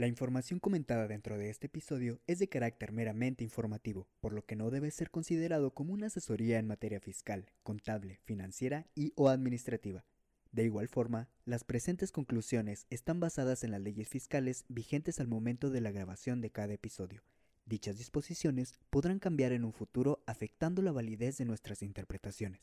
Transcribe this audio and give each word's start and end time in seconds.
La 0.00 0.06
información 0.06 0.60
comentada 0.60 1.06
dentro 1.08 1.36
de 1.36 1.50
este 1.50 1.66
episodio 1.66 2.22
es 2.26 2.38
de 2.38 2.48
carácter 2.48 2.90
meramente 2.90 3.44
informativo, 3.44 4.08
por 4.20 4.32
lo 4.32 4.46
que 4.46 4.56
no 4.56 4.70
debe 4.70 4.90
ser 4.90 5.10
considerado 5.10 5.74
como 5.74 5.92
una 5.92 6.06
asesoría 6.06 6.58
en 6.58 6.66
materia 6.66 7.00
fiscal, 7.00 7.52
contable, 7.62 8.18
financiera 8.24 8.86
y 8.94 9.12
o 9.14 9.28
administrativa. 9.28 10.06
De 10.52 10.64
igual 10.64 10.88
forma, 10.88 11.28
las 11.44 11.64
presentes 11.64 12.12
conclusiones 12.12 12.86
están 12.88 13.20
basadas 13.20 13.62
en 13.62 13.72
las 13.72 13.82
leyes 13.82 14.08
fiscales 14.08 14.64
vigentes 14.68 15.20
al 15.20 15.28
momento 15.28 15.68
de 15.68 15.82
la 15.82 15.90
grabación 15.90 16.40
de 16.40 16.48
cada 16.48 16.72
episodio. 16.72 17.22
Dichas 17.66 17.98
disposiciones 17.98 18.72
podrán 18.88 19.18
cambiar 19.18 19.52
en 19.52 19.66
un 19.66 19.74
futuro 19.74 20.24
afectando 20.26 20.80
la 20.80 20.92
validez 20.92 21.36
de 21.36 21.44
nuestras 21.44 21.82
interpretaciones 21.82 22.62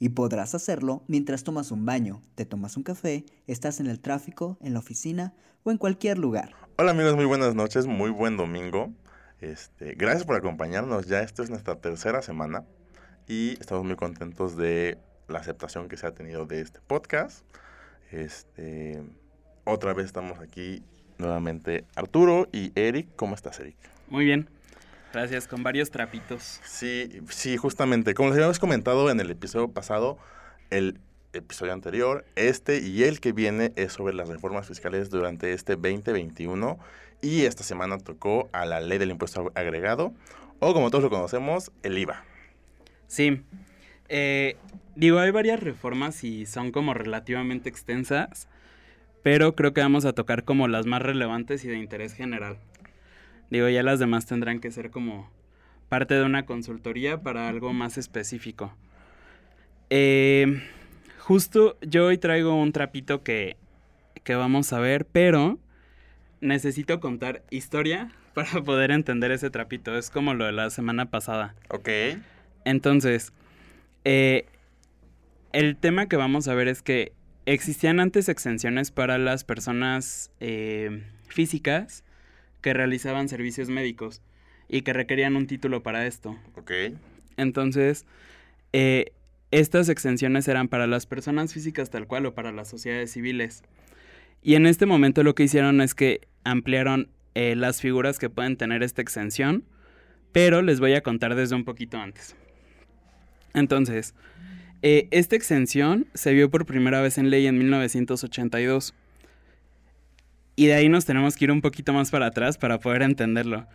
y 0.00 0.08
podrás 0.08 0.54
hacerlo 0.56 1.04
mientras 1.06 1.44
tomas 1.44 1.70
un 1.70 1.84
baño, 1.84 2.22
te 2.34 2.46
tomas 2.46 2.76
un 2.76 2.82
café, 2.82 3.24
estás 3.46 3.78
en 3.78 3.86
el 3.86 4.00
tráfico, 4.00 4.58
en 4.62 4.72
la 4.72 4.80
oficina 4.80 5.34
o 5.62 5.70
en 5.70 5.76
cualquier 5.76 6.18
lugar. 6.18 6.54
Hola 6.78 6.92
amigos, 6.92 7.14
muy 7.14 7.26
buenas 7.26 7.54
noches, 7.54 7.86
muy 7.86 8.10
buen 8.10 8.38
domingo. 8.38 8.90
Este, 9.40 9.94
gracias 9.94 10.24
por 10.24 10.36
acompañarnos. 10.36 11.06
Ya 11.06 11.20
esta 11.20 11.42
es 11.42 11.50
nuestra 11.50 11.76
tercera 11.76 12.22
semana 12.22 12.64
y 13.28 13.50
estamos 13.60 13.84
muy 13.84 13.94
contentos 13.94 14.56
de 14.56 14.96
la 15.28 15.38
aceptación 15.38 15.88
que 15.88 15.98
se 15.98 16.06
ha 16.06 16.14
tenido 16.14 16.46
de 16.46 16.62
este 16.62 16.80
podcast. 16.80 17.44
Este, 18.10 19.02
otra 19.64 19.92
vez 19.92 20.06
estamos 20.06 20.40
aquí 20.40 20.82
nuevamente 21.18 21.84
Arturo 21.94 22.48
y 22.52 22.72
Eric. 22.74 23.08
¿Cómo 23.16 23.34
estás, 23.34 23.60
Eric? 23.60 23.76
Muy 24.08 24.24
bien. 24.24 24.48
Gracias, 25.12 25.48
con 25.48 25.62
varios 25.62 25.90
trapitos. 25.90 26.60
Sí, 26.64 27.20
sí, 27.30 27.56
justamente. 27.56 28.14
Como 28.14 28.28
les 28.28 28.36
habíamos 28.36 28.58
comentado 28.58 29.10
en 29.10 29.18
el 29.20 29.30
episodio 29.30 29.68
pasado, 29.68 30.18
el 30.70 31.00
episodio 31.32 31.72
anterior, 31.72 32.24
este 32.36 32.80
y 32.80 33.04
el 33.04 33.20
que 33.20 33.32
viene 33.32 33.72
es 33.76 33.92
sobre 33.92 34.14
las 34.14 34.28
reformas 34.28 34.66
fiscales 34.66 35.10
durante 35.10 35.52
este 35.52 35.74
2021 35.74 36.78
y 37.22 37.42
esta 37.42 37.62
semana 37.62 37.98
tocó 37.98 38.48
a 38.52 38.64
la 38.66 38.80
ley 38.80 38.98
del 38.98 39.10
impuesto 39.10 39.52
agregado 39.54 40.12
o 40.58 40.74
como 40.74 40.90
todos 40.90 41.04
lo 41.04 41.10
conocemos, 41.10 41.72
el 41.82 41.98
IVA. 41.98 42.24
Sí. 43.06 43.42
Eh, 44.08 44.56
digo, 44.94 45.18
hay 45.18 45.30
varias 45.30 45.60
reformas 45.60 46.22
y 46.24 46.46
son 46.46 46.72
como 46.72 46.94
relativamente 46.94 47.68
extensas, 47.68 48.48
pero 49.22 49.54
creo 49.54 49.72
que 49.72 49.80
vamos 49.80 50.04
a 50.04 50.12
tocar 50.12 50.44
como 50.44 50.68
las 50.68 50.86
más 50.86 51.02
relevantes 51.02 51.64
y 51.64 51.68
de 51.68 51.78
interés 51.78 52.12
general. 52.12 52.58
Digo, 53.50 53.68
ya 53.68 53.82
las 53.82 53.98
demás 53.98 54.26
tendrán 54.26 54.60
que 54.60 54.70
ser 54.70 54.90
como 54.90 55.28
parte 55.88 56.14
de 56.14 56.22
una 56.24 56.46
consultoría 56.46 57.20
para 57.20 57.48
algo 57.48 57.72
más 57.72 57.98
específico. 57.98 58.72
Eh, 59.90 60.62
justo 61.18 61.76
yo 61.82 62.06
hoy 62.06 62.16
traigo 62.16 62.54
un 62.54 62.72
trapito 62.72 63.24
que, 63.24 63.56
que 64.22 64.36
vamos 64.36 64.72
a 64.72 64.78
ver, 64.78 65.04
pero 65.04 65.58
necesito 66.40 67.00
contar 67.00 67.42
historia 67.50 68.12
para 68.34 68.62
poder 68.62 68.92
entender 68.92 69.32
ese 69.32 69.50
trapito. 69.50 69.96
Es 69.98 70.10
como 70.10 70.32
lo 70.34 70.44
de 70.44 70.52
la 70.52 70.70
semana 70.70 71.10
pasada. 71.10 71.56
Ok. 71.68 71.88
Entonces, 72.64 73.32
eh, 74.04 74.46
el 75.52 75.76
tema 75.76 76.06
que 76.06 76.16
vamos 76.16 76.46
a 76.46 76.54
ver 76.54 76.68
es 76.68 76.82
que 76.82 77.12
existían 77.46 77.98
antes 77.98 78.28
exenciones 78.28 78.92
para 78.92 79.18
las 79.18 79.42
personas 79.42 80.30
eh, 80.38 81.02
físicas 81.26 82.04
que 82.60 82.74
realizaban 82.74 83.28
servicios 83.28 83.68
médicos 83.68 84.22
y 84.68 84.82
que 84.82 84.92
requerían 84.92 85.36
un 85.36 85.46
título 85.46 85.82
para 85.82 86.06
esto. 86.06 86.36
Ok. 86.56 86.72
Entonces, 87.36 88.06
eh, 88.72 89.12
estas 89.50 89.88
exenciones 89.88 90.46
eran 90.46 90.68
para 90.68 90.86
las 90.86 91.06
personas 91.06 91.52
físicas 91.52 91.90
tal 91.90 92.06
cual 92.06 92.26
o 92.26 92.34
para 92.34 92.52
las 92.52 92.68
sociedades 92.68 93.12
civiles. 93.12 93.62
Y 94.42 94.54
en 94.54 94.66
este 94.66 94.86
momento 94.86 95.22
lo 95.22 95.34
que 95.34 95.44
hicieron 95.44 95.80
es 95.80 95.94
que 95.94 96.20
ampliaron 96.44 97.08
eh, 97.34 97.56
las 97.56 97.80
figuras 97.80 98.18
que 98.18 98.30
pueden 98.30 98.56
tener 98.56 98.82
esta 98.82 99.02
exención, 99.02 99.64
pero 100.32 100.62
les 100.62 100.80
voy 100.80 100.94
a 100.94 101.02
contar 101.02 101.34
desde 101.34 101.56
un 101.56 101.64
poquito 101.64 101.98
antes. 101.98 102.36
Entonces, 103.54 104.14
eh, 104.82 105.08
esta 105.10 105.36
exención 105.36 106.06
se 106.14 106.32
vio 106.32 106.50
por 106.50 106.64
primera 106.64 107.00
vez 107.02 107.18
en 107.18 107.30
ley 107.30 107.46
en 107.46 107.58
1982. 107.58 108.94
Y 110.56 110.66
de 110.66 110.74
ahí 110.74 110.88
nos 110.88 111.04
tenemos 111.04 111.36
que 111.36 111.46
ir 111.46 111.52
un 111.52 111.60
poquito 111.60 111.92
más 111.92 112.10
para 112.10 112.26
atrás 112.26 112.58
para 112.58 112.78
poder 112.78 113.02
entenderlo. 113.02 113.66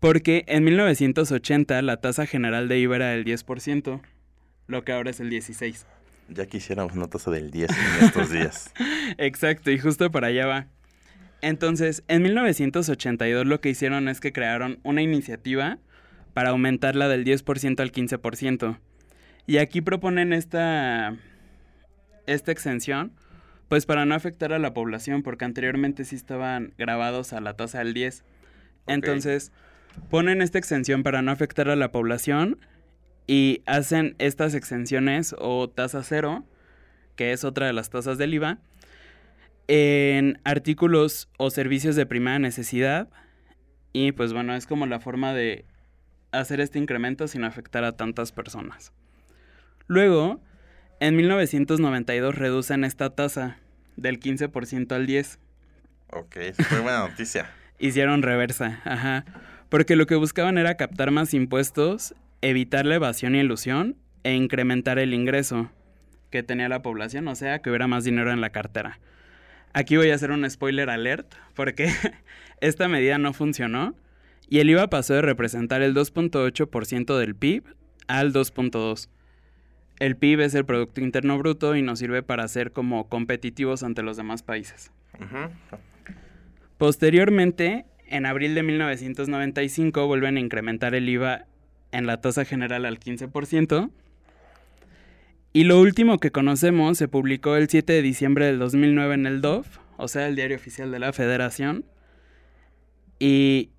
Porque 0.00 0.44
en 0.46 0.64
1980 0.64 1.82
la 1.82 1.98
tasa 1.98 2.26
general 2.26 2.68
de 2.68 2.78
IVA 2.78 2.96
era 2.96 3.06
del 3.08 3.24
10%, 3.24 4.00
lo 4.66 4.84
que 4.84 4.92
ahora 4.92 5.10
es 5.10 5.20
el 5.20 5.30
16%. 5.30 5.84
Ya 6.30 6.46
quisiéramos 6.46 6.94
una 6.94 7.08
tasa 7.08 7.30
del 7.30 7.50
10 7.50 7.70
en 7.70 8.04
estos 8.04 8.30
días. 8.30 8.72
Exacto, 9.18 9.70
y 9.70 9.78
justo 9.78 10.10
para 10.10 10.28
allá 10.28 10.46
va. 10.46 10.66
Entonces, 11.40 12.02
en 12.08 12.22
1982 12.22 13.46
lo 13.46 13.60
que 13.60 13.70
hicieron 13.70 14.08
es 14.08 14.20
que 14.20 14.32
crearon 14.32 14.78
una 14.82 15.02
iniciativa 15.02 15.78
para 16.34 16.50
aumentarla 16.50 17.08
del 17.08 17.24
10% 17.24 17.80
al 17.80 17.92
15%. 17.92 18.78
Y 19.46 19.56
aquí 19.58 19.80
proponen 19.80 20.32
esta, 20.32 21.16
esta 22.26 22.52
exención 22.52 23.12
pues 23.68 23.86
para 23.86 24.06
no 24.06 24.14
afectar 24.14 24.52
a 24.52 24.58
la 24.58 24.74
población, 24.74 25.22
porque 25.22 25.44
anteriormente 25.44 26.04
sí 26.04 26.16
estaban 26.16 26.72
grabados 26.78 27.32
a 27.32 27.40
la 27.40 27.54
tasa 27.54 27.78
del 27.78 27.94
10. 27.94 28.24
Entonces, 28.86 29.52
ponen 30.10 30.42
esta 30.42 30.58
exención 30.58 31.02
para 31.02 31.22
no 31.22 31.30
afectar 31.30 31.68
a 31.68 31.76
la 31.76 31.92
población 31.92 32.58
y 33.26 33.62
hacen 33.66 34.16
estas 34.18 34.54
exenciones 34.54 35.34
o 35.38 35.68
tasa 35.68 36.02
cero, 36.02 36.44
que 37.14 37.32
es 37.32 37.44
otra 37.44 37.66
de 37.66 37.74
las 37.74 37.90
tasas 37.90 38.16
del 38.16 38.34
IVA, 38.34 38.58
en 39.66 40.40
artículos 40.44 41.28
o 41.36 41.50
servicios 41.50 41.94
de 41.94 42.06
primera 42.06 42.38
necesidad. 42.38 43.08
Y 43.92 44.12
pues 44.12 44.32
bueno, 44.32 44.54
es 44.54 44.66
como 44.66 44.86
la 44.86 45.00
forma 45.00 45.34
de 45.34 45.66
hacer 46.32 46.60
este 46.60 46.78
incremento 46.78 47.28
sin 47.28 47.44
afectar 47.44 47.84
a 47.84 47.96
tantas 47.96 48.32
personas. 48.32 48.92
Luego, 49.86 50.40
en 51.00 51.16
1992 51.16 52.34
reducen 52.34 52.84
esta 52.84 53.10
tasa 53.10 53.58
del 53.96 54.20
15% 54.20 54.92
al 54.92 55.06
10%. 55.06 55.38
Ok, 56.10 56.36
muy 56.70 56.80
buena 56.80 57.08
noticia. 57.08 57.50
Hicieron 57.78 58.22
reversa, 58.22 58.80
ajá. 58.84 59.24
Porque 59.68 59.96
lo 59.96 60.06
que 60.06 60.14
buscaban 60.14 60.58
era 60.58 60.76
captar 60.76 61.10
más 61.10 61.34
impuestos, 61.34 62.14
evitar 62.40 62.86
la 62.86 62.96
evasión 62.96 63.34
y 63.34 63.40
ilusión 63.40 63.96
e 64.24 64.34
incrementar 64.34 64.98
el 64.98 65.14
ingreso 65.14 65.70
que 66.30 66.42
tenía 66.42 66.68
la 66.68 66.82
población, 66.82 67.28
o 67.28 67.34
sea, 67.34 67.60
que 67.60 67.70
hubiera 67.70 67.86
más 67.86 68.04
dinero 68.04 68.32
en 68.32 68.40
la 68.40 68.50
cartera. 68.50 68.98
Aquí 69.72 69.96
voy 69.96 70.10
a 70.10 70.14
hacer 70.14 70.30
un 70.30 70.48
spoiler 70.48 70.90
alert, 70.90 71.34
porque 71.54 71.92
esta 72.60 72.88
medida 72.88 73.18
no 73.18 73.32
funcionó 73.32 73.94
y 74.48 74.60
el 74.60 74.70
IVA 74.70 74.88
pasó 74.88 75.14
de 75.14 75.22
representar 75.22 75.82
el 75.82 75.94
2.8% 75.94 77.18
del 77.18 77.34
PIB 77.34 77.64
al 78.06 78.32
2.2%. 78.32 79.08
El 79.98 80.16
PIB 80.16 80.40
es 80.40 80.54
el 80.54 80.64
Producto 80.64 81.00
Interno 81.00 81.38
Bruto 81.38 81.74
y 81.74 81.82
nos 81.82 81.98
sirve 81.98 82.22
para 82.22 82.46
ser 82.48 82.72
como 82.72 83.08
competitivos 83.08 83.82
ante 83.82 84.02
los 84.02 84.16
demás 84.16 84.42
países. 84.42 84.92
Posteriormente, 86.76 87.84
en 88.06 88.24
abril 88.24 88.54
de 88.54 88.62
1995 88.62 90.06
vuelven 90.06 90.36
a 90.36 90.40
incrementar 90.40 90.94
el 90.94 91.08
IVA 91.08 91.46
en 91.90 92.06
la 92.06 92.20
tasa 92.20 92.44
general 92.44 92.84
al 92.84 93.00
15%. 93.00 93.90
Y 95.52 95.64
lo 95.64 95.80
último 95.80 96.18
que 96.18 96.30
conocemos 96.30 96.98
se 96.98 97.08
publicó 97.08 97.56
el 97.56 97.68
7 97.68 97.92
de 97.92 98.02
diciembre 98.02 98.46
del 98.46 98.58
2009 98.58 99.14
en 99.14 99.26
el 99.26 99.40
DOF, 99.40 99.78
o 99.96 100.06
sea, 100.06 100.28
el 100.28 100.36
diario 100.36 100.56
oficial 100.56 100.92
de 100.92 100.98
la 101.00 101.12
Federación. 101.12 101.84
Y 103.18 103.70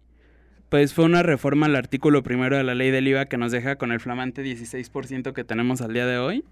pues 0.69 0.93
fue 0.93 1.05
una 1.05 1.23
reforma 1.23 1.65
al 1.65 1.75
artículo 1.75 2.21
primero 2.21 2.55
de 2.55 2.63
la 2.63 2.75
ley 2.75 2.91
del 2.91 3.07
IVA 3.07 3.25
que 3.25 3.37
nos 3.37 3.51
deja 3.51 3.77
con 3.77 3.91
el 3.91 3.99
flamante 3.99 4.43
16% 4.43 5.33
que 5.33 5.43
tenemos 5.43 5.81
al 5.81 5.93
día 5.93 6.05
de 6.05 6.19
hoy. 6.19 6.45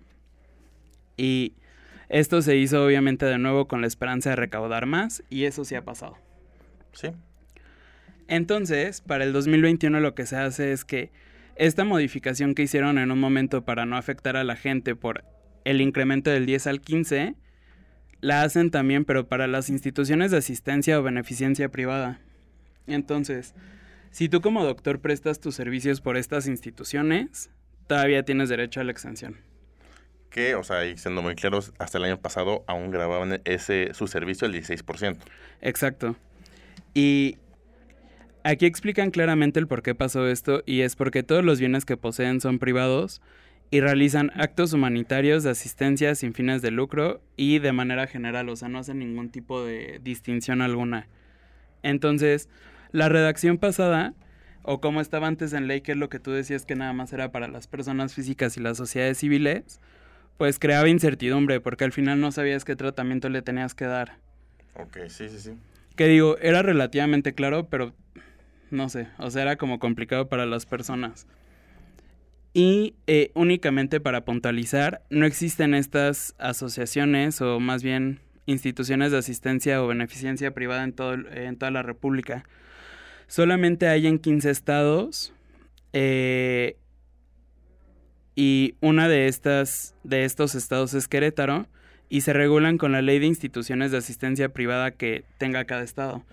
Y 1.17 1.53
esto 2.09 2.41
se 2.41 2.57
hizo 2.57 2.83
obviamente 2.83 3.25
de 3.25 3.37
nuevo 3.37 3.67
con 3.67 3.81
la 3.81 3.87
esperanza 3.87 4.31
de 4.31 4.35
recaudar 4.35 4.87
más 4.87 5.23
y 5.29 5.45
eso 5.45 5.65
sí 5.65 5.75
ha 5.75 5.85
pasado. 5.85 6.17
Sí. 6.93 7.09
Entonces, 8.27 9.01
para 9.01 9.23
el 9.23 9.33
2021 9.33 9.99
lo 9.99 10.15
que 10.15 10.25
se 10.25 10.35
hace 10.35 10.71
es 10.71 10.83
que 10.83 11.11
esta 11.55 11.83
modificación 11.83 12.55
que 12.55 12.63
hicieron 12.63 12.97
en 12.97 13.11
un 13.11 13.19
momento 13.19 13.65
para 13.65 13.85
no 13.85 13.97
afectar 13.97 14.35
a 14.35 14.43
la 14.43 14.55
gente 14.55 14.95
por 14.95 15.23
el 15.63 15.81
incremento 15.81 16.29
del 16.29 16.45
10 16.45 16.67
al 16.67 16.81
15, 16.81 17.35
la 18.21 18.41
hacen 18.41 18.71
también 18.71 19.05
pero 19.05 19.27
para 19.27 19.47
las 19.47 19.69
instituciones 19.69 20.31
de 20.31 20.37
asistencia 20.37 20.99
o 20.99 21.03
beneficencia 21.03 21.69
privada. 21.69 22.19
Entonces, 22.87 23.53
si 24.17 24.29
tú 24.29 24.41
como 24.41 24.63
doctor 24.63 24.99
prestas 24.99 25.39
tus 25.39 25.53
servicios 25.53 26.01
por 26.01 26.17
estas 26.17 26.47
instituciones, 26.47 27.51
todavía 27.85 28.23
tienes 28.23 28.49
derecho 28.49 28.81
a 28.81 28.83
la 28.83 28.91
exención. 28.91 29.37
Que, 30.31 30.55
o 30.55 30.63
sea, 30.63 30.87
y 30.87 30.97
siendo 30.97 31.21
muy 31.21 31.35
claros, 31.35 31.71
hasta 31.77 31.99
el 31.99 32.05
año 32.05 32.19
pasado 32.19 32.63
aún 32.65 32.89
grababan 32.89 33.41
ese 33.45 33.93
su 33.93 34.07
servicio 34.07 34.47
el 34.47 34.55
16%. 34.55 35.19
Exacto. 35.61 36.15
Y 36.95 37.37
aquí 38.43 38.65
explican 38.65 39.11
claramente 39.11 39.59
el 39.59 39.67
por 39.67 39.83
qué 39.83 39.93
pasó 39.93 40.27
esto 40.27 40.63
y 40.65 40.81
es 40.81 40.95
porque 40.95 41.21
todos 41.21 41.45
los 41.45 41.59
bienes 41.59 41.85
que 41.85 41.95
poseen 41.95 42.41
son 42.41 42.57
privados 42.57 43.21
y 43.69 43.81
realizan 43.81 44.31
actos 44.33 44.73
humanitarios 44.73 45.43
de 45.43 45.51
asistencia 45.51 46.15
sin 46.15 46.33
fines 46.33 46.63
de 46.63 46.71
lucro 46.71 47.21
y 47.35 47.59
de 47.59 47.71
manera 47.71 48.07
general, 48.07 48.49
o 48.49 48.55
sea, 48.55 48.67
no 48.67 48.79
hacen 48.79 48.97
ningún 48.97 49.29
tipo 49.29 49.63
de 49.63 49.99
distinción 50.01 50.63
alguna. 50.63 51.07
Entonces, 51.83 52.49
la 52.97 53.09
redacción 53.09 53.59
pasada, 53.59 54.15
o 54.63 54.81
como 54.81 55.01
estaba 55.01 55.27
antes 55.27 55.53
en 55.53 55.67
ley, 55.67 55.81
que 55.81 55.91
es 55.91 55.97
lo 55.99 56.09
que 56.09 56.17
tú 56.19 56.31
decías 56.31 56.65
que 56.65 56.75
nada 56.75 56.93
más 56.93 57.13
era 57.13 57.31
para 57.31 57.47
las 57.47 57.67
personas 57.67 58.15
físicas 58.15 58.57
y 58.57 58.59
las 58.59 58.75
sociedades 58.77 59.19
civiles, 59.19 59.79
pues 60.37 60.57
creaba 60.57 60.89
incertidumbre, 60.89 61.61
porque 61.61 61.83
al 61.83 61.91
final 61.91 62.19
no 62.19 62.31
sabías 62.31 62.65
qué 62.65 62.75
tratamiento 62.75 63.29
le 63.29 63.43
tenías 63.43 63.75
que 63.75 63.85
dar. 63.85 64.17
Ok, 64.73 64.97
sí, 65.09 65.29
sí, 65.29 65.37
sí. 65.39 65.51
Que 65.95 66.07
digo, 66.07 66.39
era 66.39 66.63
relativamente 66.63 67.33
claro, 67.33 67.67
pero 67.69 67.93
no 68.71 68.89
sé, 68.89 69.09
o 69.19 69.29
sea, 69.29 69.43
era 69.43 69.57
como 69.57 69.77
complicado 69.77 70.27
para 70.27 70.47
las 70.47 70.65
personas. 70.65 71.27
Y 72.51 72.95
eh, 73.05 73.29
únicamente 73.35 73.99
para 73.99 74.25
puntualizar, 74.25 75.03
no 75.11 75.27
existen 75.27 75.75
estas 75.75 76.33
asociaciones 76.39 77.41
o 77.41 77.59
más 77.59 77.83
bien 77.83 78.21
instituciones 78.47 79.11
de 79.11 79.19
asistencia 79.19 79.83
o 79.83 79.87
beneficencia 79.87 80.49
privada 80.55 80.83
en, 80.83 80.93
todo, 80.93 81.13
en 81.13 81.57
toda 81.57 81.69
la 81.69 81.83
República. 81.83 82.43
Solamente 83.27 83.87
hay 83.87 84.07
en 84.07 84.19
15 84.19 84.49
estados 84.49 85.33
eh, 85.93 86.77
y 88.35 88.75
una 88.81 89.07
de 89.07 89.27
estas 89.27 89.95
de 90.03 90.23
estos 90.25 90.55
estados 90.55 90.93
es 90.93 91.07
Querétaro 91.07 91.67
y 92.09 92.21
se 92.21 92.33
regulan 92.33 92.77
con 92.77 92.91
la 92.91 93.01
ley 93.01 93.19
de 93.19 93.25
instituciones 93.25 93.91
de 93.91 93.97
asistencia 93.97 94.49
privada 94.49 94.91
que 94.91 95.25
tenga 95.37 95.65
cada 95.65 95.83
estado. 95.83 96.23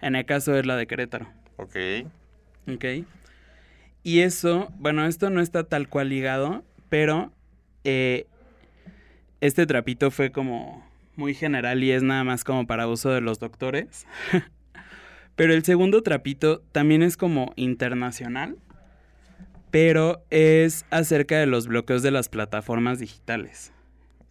En 0.00 0.14
el 0.14 0.24
caso 0.26 0.56
es 0.56 0.66
la 0.66 0.76
de 0.76 0.86
Querétaro. 0.86 1.26
Ok. 1.56 1.76
Ok. 2.72 2.84
Y 4.02 4.20
eso, 4.20 4.70
bueno, 4.78 5.06
esto 5.06 5.30
no 5.30 5.40
está 5.40 5.64
tal 5.64 5.88
cual 5.88 6.10
ligado, 6.10 6.62
pero 6.88 7.32
eh, 7.84 8.26
este 9.40 9.66
trapito 9.66 10.10
fue 10.10 10.30
como 10.30 10.86
muy 11.16 11.34
general 11.34 11.82
y 11.82 11.90
es 11.90 12.02
nada 12.02 12.22
más 12.24 12.44
como 12.44 12.66
para 12.66 12.86
uso 12.86 13.10
de 13.10 13.20
los 13.20 13.38
doctores. 13.38 14.06
pero 15.36 15.52
el 15.52 15.64
segundo 15.64 16.02
trapito 16.02 16.60
también 16.72 17.02
es 17.02 17.16
como 17.16 17.52
internacional, 17.56 18.56
pero 19.70 20.24
es 20.30 20.86
acerca 20.90 21.38
de 21.38 21.46
los 21.46 21.66
bloqueos 21.66 22.02
de 22.02 22.10
las 22.10 22.28
plataformas 22.28 22.98
digitales. 22.98 23.72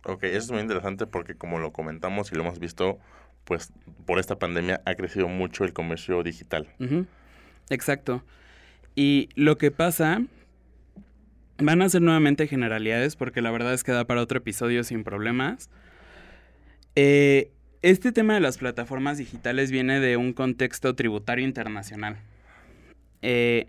Ok, 0.05 0.23
eso 0.23 0.37
es 0.37 0.51
muy 0.51 0.61
interesante 0.61 1.07
porque 1.07 1.35
como 1.35 1.59
lo 1.59 1.71
comentamos 1.71 2.31
y 2.31 2.35
lo 2.35 2.41
hemos 2.41 2.59
visto, 2.59 2.99
pues 3.45 3.71
por 4.05 4.19
esta 4.19 4.37
pandemia 4.37 4.81
ha 4.85 4.95
crecido 4.95 5.27
mucho 5.27 5.63
el 5.63 5.73
comercio 5.73 6.23
digital. 6.23 6.67
Exacto. 7.69 8.23
Y 8.95 9.29
lo 9.35 9.57
que 9.57 9.71
pasa, 9.71 10.21
van 11.57 11.81
a 11.81 11.89
ser 11.89 12.01
nuevamente 12.01 12.47
generalidades 12.47 13.15
porque 13.15 13.41
la 13.41 13.51
verdad 13.51 13.73
es 13.73 13.83
que 13.83 13.91
da 13.91 14.05
para 14.05 14.21
otro 14.21 14.37
episodio 14.39 14.83
sin 14.83 15.03
problemas. 15.03 15.69
Eh, 16.95 17.51
este 17.83 18.13
tema 18.13 18.33
de 18.33 18.39
las 18.39 18.57
plataformas 18.57 19.17
digitales 19.17 19.69
viene 19.69 19.99
de 19.99 20.15
un 20.17 20.33
contexto 20.33 20.95
tributario 20.95 21.45
internacional. 21.45 22.17
Eh, 23.21 23.67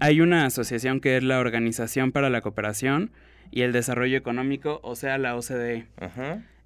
hay 0.00 0.20
una 0.20 0.44
asociación 0.44 1.00
que 1.00 1.16
es 1.16 1.22
la 1.22 1.38
Organización 1.38 2.10
para 2.10 2.30
la 2.30 2.40
Cooperación 2.40 3.12
y 3.52 3.62
el 3.62 3.72
Desarrollo 3.72 4.18
Económico, 4.18 4.80
o 4.82 4.96
sea, 4.96 5.18
la 5.18 5.36
OCDE. 5.36 5.86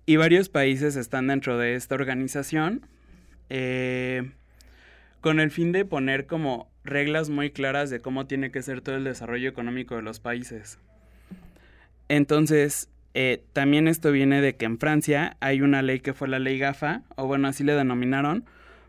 Y 0.06 0.16
varios 0.16 0.48
países 0.48 0.96
están 0.96 1.26
dentro 1.26 1.58
de 1.58 1.74
esta 1.74 1.94
organización 1.94 2.86
eh, 3.50 4.30
con 5.20 5.40
el 5.40 5.50
fin 5.50 5.72
de 5.72 5.84
poner 5.84 6.26
como 6.26 6.70
reglas 6.84 7.28
muy 7.28 7.50
claras 7.50 7.90
de 7.90 8.00
cómo 8.00 8.26
tiene 8.26 8.50
que 8.50 8.62
ser 8.62 8.80
todo 8.80 8.96
el 8.96 9.04
desarrollo 9.04 9.50
económico 9.50 9.96
de 9.96 10.02
los 10.02 10.20
países. 10.20 10.78
Entonces, 12.08 12.88
eh, 13.14 13.42
también 13.52 13.88
esto 13.88 14.12
viene 14.12 14.40
de 14.40 14.56
que 14.56 14.66
en 14.66 14.78
Francia 14.78 15.36
hay 15.40 15.60
una 15.60 15.82
ley 15.82 16.00
que 16.00 16.14
fue 16.14 16.28
la 16.28 16.38
ley 16.38 16.58
GAFA, 16.58 17.02
o 17.16 17.26
bueno, 17.26 17.48
así 17.48 17.64
le 17.64 17.74
denominaron, 17.74 18.44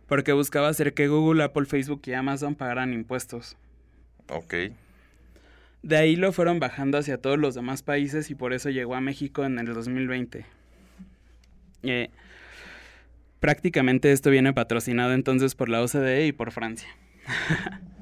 porque 0.07 0.33
buscaba 0.33 0.67
hacer 0.67 0.93
que 0.93 1.07
Google, 1.07 1.43
Apple, 1.43 1.65
Facebook 1.65 2.01
y 2.05 2.13
Amazon 2.13 2.55
pagaran 2.55 2.93
impuestos. 2.93 3.57
Ok. 4.29 4.53
De 5.81 5.97
ahí 5.97 6.15
lo 6.15 6.33
fueron 6.33 6.59
bajando 6.59 6.97
hacia 6.97 7.19
todos 7.19 7.39
los 7.39 7.55
demás 7.55 7.83
países 7.83 8.29
y 8.29 8.35
por 8.35 8.53
eso 8.53 8.69
llegó 8.69 8.95
a 8.95 9.01
México 9.01 9.45
en 9.45 9.59
el 9.59 9.73
2020. 9.73 10.45
Eh, 11.83 12.09
prácticamente 13.39 14.11
esto 14.11 14.29
viene 14.29 14.51
patrocinado 14.51 15.13
entonces 15.13 15.55
por 15.55 15.69
la 15.69 15.81
OCDE 15.81 16.27
y 16.27 16.31
por 16.33 16.51
Francia. 16.51 16.89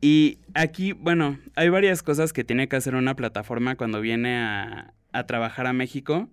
y 0.00 0.38
aquí, 0.54 0.92
bueno, 0.92 1.38
hay 1.56 1.68
varias 1.68 2.02
cosas 2.02 2.32
que 2.32 2.44
tiene 2.44 2.68
que 2.68 2.76
hacer 2.76 2.94
una 2.94 3.14
plataforma 3.14 3.76
cuando 3.76 4.00
viene 4.00 4.38
a, 4.38 4.94
trabajar 5.26 5.66
a 5.66 5.72
México, 5.72 6.28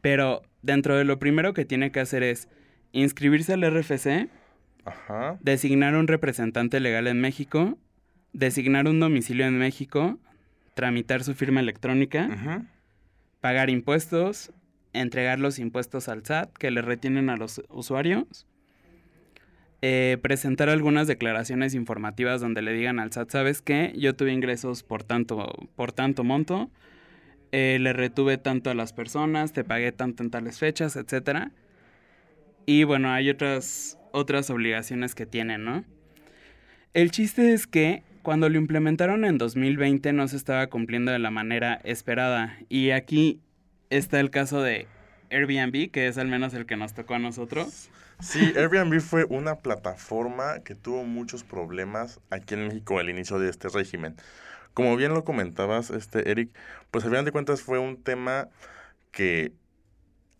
pero 0.00 0.42
dentro 0.62 0.96
de 0.96 1.04
lo 1.04 1.18
primero 1.18 1.54
que 1.54 1.64
tiene 1.64 1.90
que 1.90 2.00
hacer 2.00 2.22
es 2.22 2.48
inscribirse 2.92 3.54
al 3.54 3.62
RFC, 3.62 4.28
designar 5.40 5.94
un 5.96 6.06
representante 6.06 6.78
legal 6.78 7.06
en 7.06 7.20
México, 7.20 7.78
designar 8.32 8.86
un 8.86 9.00
domicilio 9.00 9.46
en 9.46 9.58
México, 9.58 10.18
tramitar 10.74 11.24
su 11.24 11.34
firma 11.34 11.60
electrónica, 11.60 12.66
pagar 13.40 13.70
impuestos, 13.70 14.52
entregar 14.92 15.40
los 15.40 15.58
impuestos 15.58 16.08
al 16.08 16.24
SAT 16.24 16.52
que 16.52 16.70
le 16.70 16.82
retienen 16.82 17.30
a 17.30 17.36
los 17.36 17.62
usuarios, 17.68 18.46
eh, 19.82 20.18
presentar 20.20 20.68
algunas 20.68 21.06
declaraciones 21.06 21.74
informativas 21.74 22.40
donde 22.40 22.62
le 22.62 22.72
digan 22.72 22.98
al 22.98 23.12
SAT, 23.12 23.30
¿sabes 23.30 23.62
qué? 23.62 23.92
Yo 23.96 24.14
tuve 24.14 24.32
ingresos 24.32 24.82
por 24.82 25.02
tanto, 25.02 25.50
por 25.76 25.92
tanto 25.92 26.22
monto, 26.22 26.70
eh, 27.52 27.78
le 27.80 27.92
retuve 27.92 28.38
tanto 28.38 28.70
a 28.70 28.74
las 28.74 28.92
personas, 28.92 29.52
te 29.52 29.64
pagué 29.64 29.92
tanto 29.92 30.22
en 30.22 30.30
tales 30.30 30.58
fechas, 30.58 30.96
etcétera. 30.96 31.52
Y 32.66 32.84
bueno, 32.84 33.10
hay 33.10 33.30
otras, 33.30 33.98
otras 34.12 34.50
obligaciones 34.50 35.14
que 35.14 35.26
tienen, 35.26 35.64
¿no? 35.64 35.84
El 36.92 37.10
chiste 37.10 37.52
es 37.52 37.66
que 37.66 38.02
cuando 38.22 38.48
lo 38.48 38.58
implementaron 38.58 39.24
en 39.24 39.38
2020 39.38 40.12
no 40.12 40.28
se 40.28 40.36
estaba 40.36 40.66
cumpliendo 40.66 41.10
de 41.10 41.18
la 41.18 41.30
manera 41.30 41.80
esperada. 41.84 42.58
Y 42.68 42.90
aquí 42.90 43.40
está 43.88 44.20
el 44.20 44.30
caso 44.30 44.62
de 44.62 44.86
Airbnb, 45.30 45.90
que 45.90 46.06
es 46.06 46.18
al 46.18 46.28
menos 46.28 46.52
el 46.54 46.66
que 46.66 46.76
nos 46.76 46.94
tocó 46.94 47.14
a 47.14 47.18
nosotros. 47.18 47.90
Sí, 48.20 48.52
Airbnb 48.56 49.00
fue 49.00 49.24
una 49.24 49.58
plataforma 49.58 50.60
que 50.60 50.74
tuvo 50.74 51.04
muchos 51.04 51.44
problemas 51.44 52.20
aquí 52.30 52.54
en 52.54 52.68
México 52.68 52.98
al 52.98 53.08
inicio 53.08 53.38
de 53.38 53.48
este 53.48 53.68
régimen. 53.68 54.16
Como 54.74 54.96
bien 54.96 55.14
lo 55.14 55.24
comentabas, 55.24 55.90
este 55.90 56.30
Eric, 56.30 56.50
pues 56.90 57.04
al 57.04 57.10
final 57.10 57.24
de 57.24 57.32
cuentas 57.32 57.62
fue 57.62 57.78
un 57.78 58.02
tema 58.02 58.48
que 59.10 59.52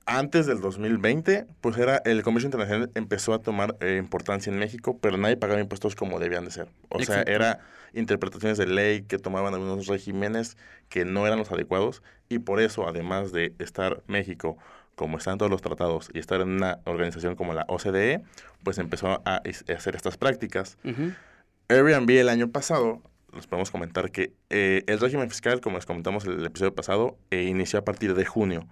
antes 0.06 0.46
del 0.46 0.60
2020, 0.60 1.46
pues 1.60 1.76
era 1.78 1.98
el 2.04 2.22
comercio 2.22 2.48
internacional 2.48 2.90
empezó 2.94 3.32
a 3.32 3.42
tomar 3.42 3.76
eh, 3.80 3.96
importancia 3.98 4.52
en 4.52 4.58
México, 4.58 4.98
pero 5.00 5.16
nadie 5.16 5.36
pagaba 5.36 5.60
impuestos 5.60 5.94
como 5.94 6.18
debían 6.18 6.44
de 6.44 6.50
ser. 6.50 6.68
O 6.88 7.00
sea, 7.00 7.22
era 7.22 7.60
interpretaciones 7.92 8.58
de 8.58 8.66
ley 8.66 9.02
que 9.02 9.18
tomaban 9.18 9.54
algunos 9.54 9.86
regímenes 9.86 10.56
que 10.88 11.04
no 11.04 11.26
eran 11.26 11.38
los 11.38 11.52
adecuados 11.52 12.02
y 12.28 12.40
por 12.40 12.60
eso, 12.60 12.88
además 12.88 13.32
de 13.32 13.54
estar 13.58 14.02
México 14.06 14.58
como 15.00 15.16
están 15.16 15.38
todos 15.38 15.50
los 15.50 15.62
tratados 15.62 16.10
y 16.12 16.18
estar 16.18 16.42
en 16.42 16.50
una 16.50 16.80
organización 16.84 17.34
como 17.34 17.54
la 17.54 17.64
OCDE, 17.68 18.20
pues 18.62 18.76
empezó 18.76 19.22
a, 19.24 19.40
hacer 19.74 19.96
estas 19.96 20.18
prácticas. 20.18 20.76
Airbnb 21.68 22.10
el 22.10 22.28
año 22.28 22.50
pasado 22.50 23.00
les 23.32 23.46
podemos 23.46 23.70
comentar 23.70 24.10
que 24.10 24.34
eh, 24.50 24.84
el 24.88 25.00
régimen 25.00 25.30
fiscal, 25.30 25.62
como 25.62 25.78
les 25.78 25.86
comentamos 25.86 26.26
en 26.26 26.32
el 26.32 26.44
episodio 26.44 26.74
pasado, 26.74 27.16
eh, 27.30 27.44
inició 27.44 27.78
a 27.78 27.84
partir 27.86 28.12
de 28.14 28.26
junio. 28.26 28.66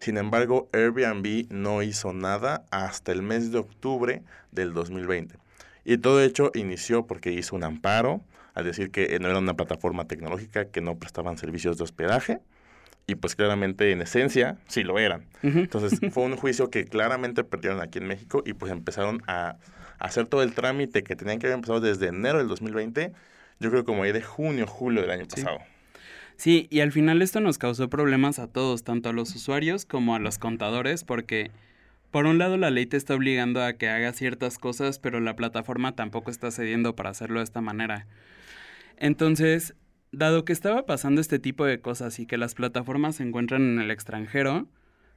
Sin 0.00 0.18
embargo, 0.18 0.68
Airbnb 0.74 1.46
no 1.48 1.82
hizo 1.82 2.12
nada 2.12 2.66
hasta 2.70 3.12
el 3.12 3.22
mes 3.22 3.50
de 3.50 3.60
octubre 3.60 4.22
del 4.52 4.74
2020. 4.74 5.36
Y 5.86 5.96
todo 5.96 6.22
hecho 6.22 6.50
inició 6.52 7.06
porque 7.06 7.32
hizo 7.32 7.56
un 7.56 7.64
amparo 7.64 8.20
al 8.52 8.64
decir 8.66 8.90
que 8.90 9.18
no 9.18 9.28
era 9.28 9.38
una 9.38 9.54
plataforma 9.54 10.04
tecnológica, 10.04 10.66
que 10.66 10.82
no 10.82 10.98
prestaban 10.98 11.38
servicios 11.38 11.78
de 11.78 11.84
hospedaje. 11.84 12.40
Y 13.10 13.16
pues 13.16 13.34
claramente 13.34 13.90
en 13.90 14.02
esencia 14.02 14.56
sí 14.68 14.82
lo 14.82 14.98
eran. 14.98 15.24
Entonces 15.42 15.98
fue 16.12 16.24
un 16.24 16.36
juicio 16.36 16.70
que 16.70 16.84
claramente 16.84 17.44
perdieron 17.44 17.80
aquí 17.80 17.98
en 17.98 18.06
México 18.06 18.42
y 18.46 18.52
pues 18.52 18.70
empezaron 18.70 19.22
a 19.26 19.56
hacer 19.98 20.26
todo 20.26 20.42
el 20.42 20.52
trámite 20.52 21.02
que 21.02 21.16
tenían 21.16 21.38
que 21.38 21.46
haber 21.46 21.56
empezado 21.56 21.80
desde 21.80 22.08
enero 22.08 22.38
del 22.38 22.48
2020 22.48 23.12
yo 23.60 23.70
creo 23.70 23.84
como 23.84 24.02
ahí 24.02 24.12
de 24.12 24.22
junio, 24.22 24.66
julio 24.66 25.02
del 25.02 25.10
año 25.10 25.26
pasado. 25.26 25.58
Sí, 26.36 26.66
y 26.70 26.80
al 26.80 26.90
final 26.90 27.20
esto 27.20 27.40
nos 27.40 27.58
causó 27.58 27.90
problemas 27.90 28.38
a 28.38 28.46
todos, 28.46 28.82
tanto 28.82 29.10
a 29.10 29.12
los 29.12 29.34
usuarios 29.36 29.84
como 29.84 30.14
a 30.14 30.18
los 30.18 30.38
contadores, 30.38 31.04
porque 31.04 31.50
por 32.10 32.24
un 32.24 32.38
lado 32.38 32.56
la 32.56 32.70
ley 32.70 32.86
te 32.86 32.96
está 32.96 33.14
obligando 33.14 33.62
a 33.62 33.74
que 33.74 33.90
hagas 33.90 34.16
ciertas 34.16 34.58
cosas, 34.58 34.98
pero 34.98 35.20
la 35.20 35.36
plataforma 35.36 35.94
tampoco 35.94 36.30
está 36.30 36.50
cediendo 36.50 36.96
para 36.96 37.10
hacerlo 37.10 37.40
de 37.40 37.44
esta 37.44 37.60
manera. 37.60 38.06
Entonces, 38.96 39.74
dado 40.12 40.44
que 40.44 40.52
estaba 40.52 40.86
pasando 40.86 41.20
este 41.20 41.38
tipo 41.38 41.64
de 41.64 41.80
cosas 41.80 42.18
y 42.18 42.26
que 42.26 42.38
las 42.38 42.54
plataformas 42.54 43.16
se 43.16 43.22
encuentran 43.22 43.62
en 43.62 43.80
el 43.80 43.90
extranjero, 43.90 44.68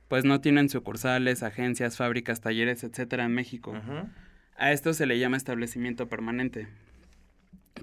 pues 0.07 0.25
no 0.25 0.41
tienen 0.41 0.69
sucursales, 0.69 1.43
agencias, 1.43 1.97
fábricas, 1.97 2.41
talleres, 2.41 2.83
etcétera 2.83 3.25
en 3.25 3.33
México. 3.33 3.73
A 4.57 4.71
esto 4.71 4.93
se 4.93 5.05
le 5.05 5.17
llama 5.17 5.38
establecimiento 5.38 6.07
permanente. 6.07 6.67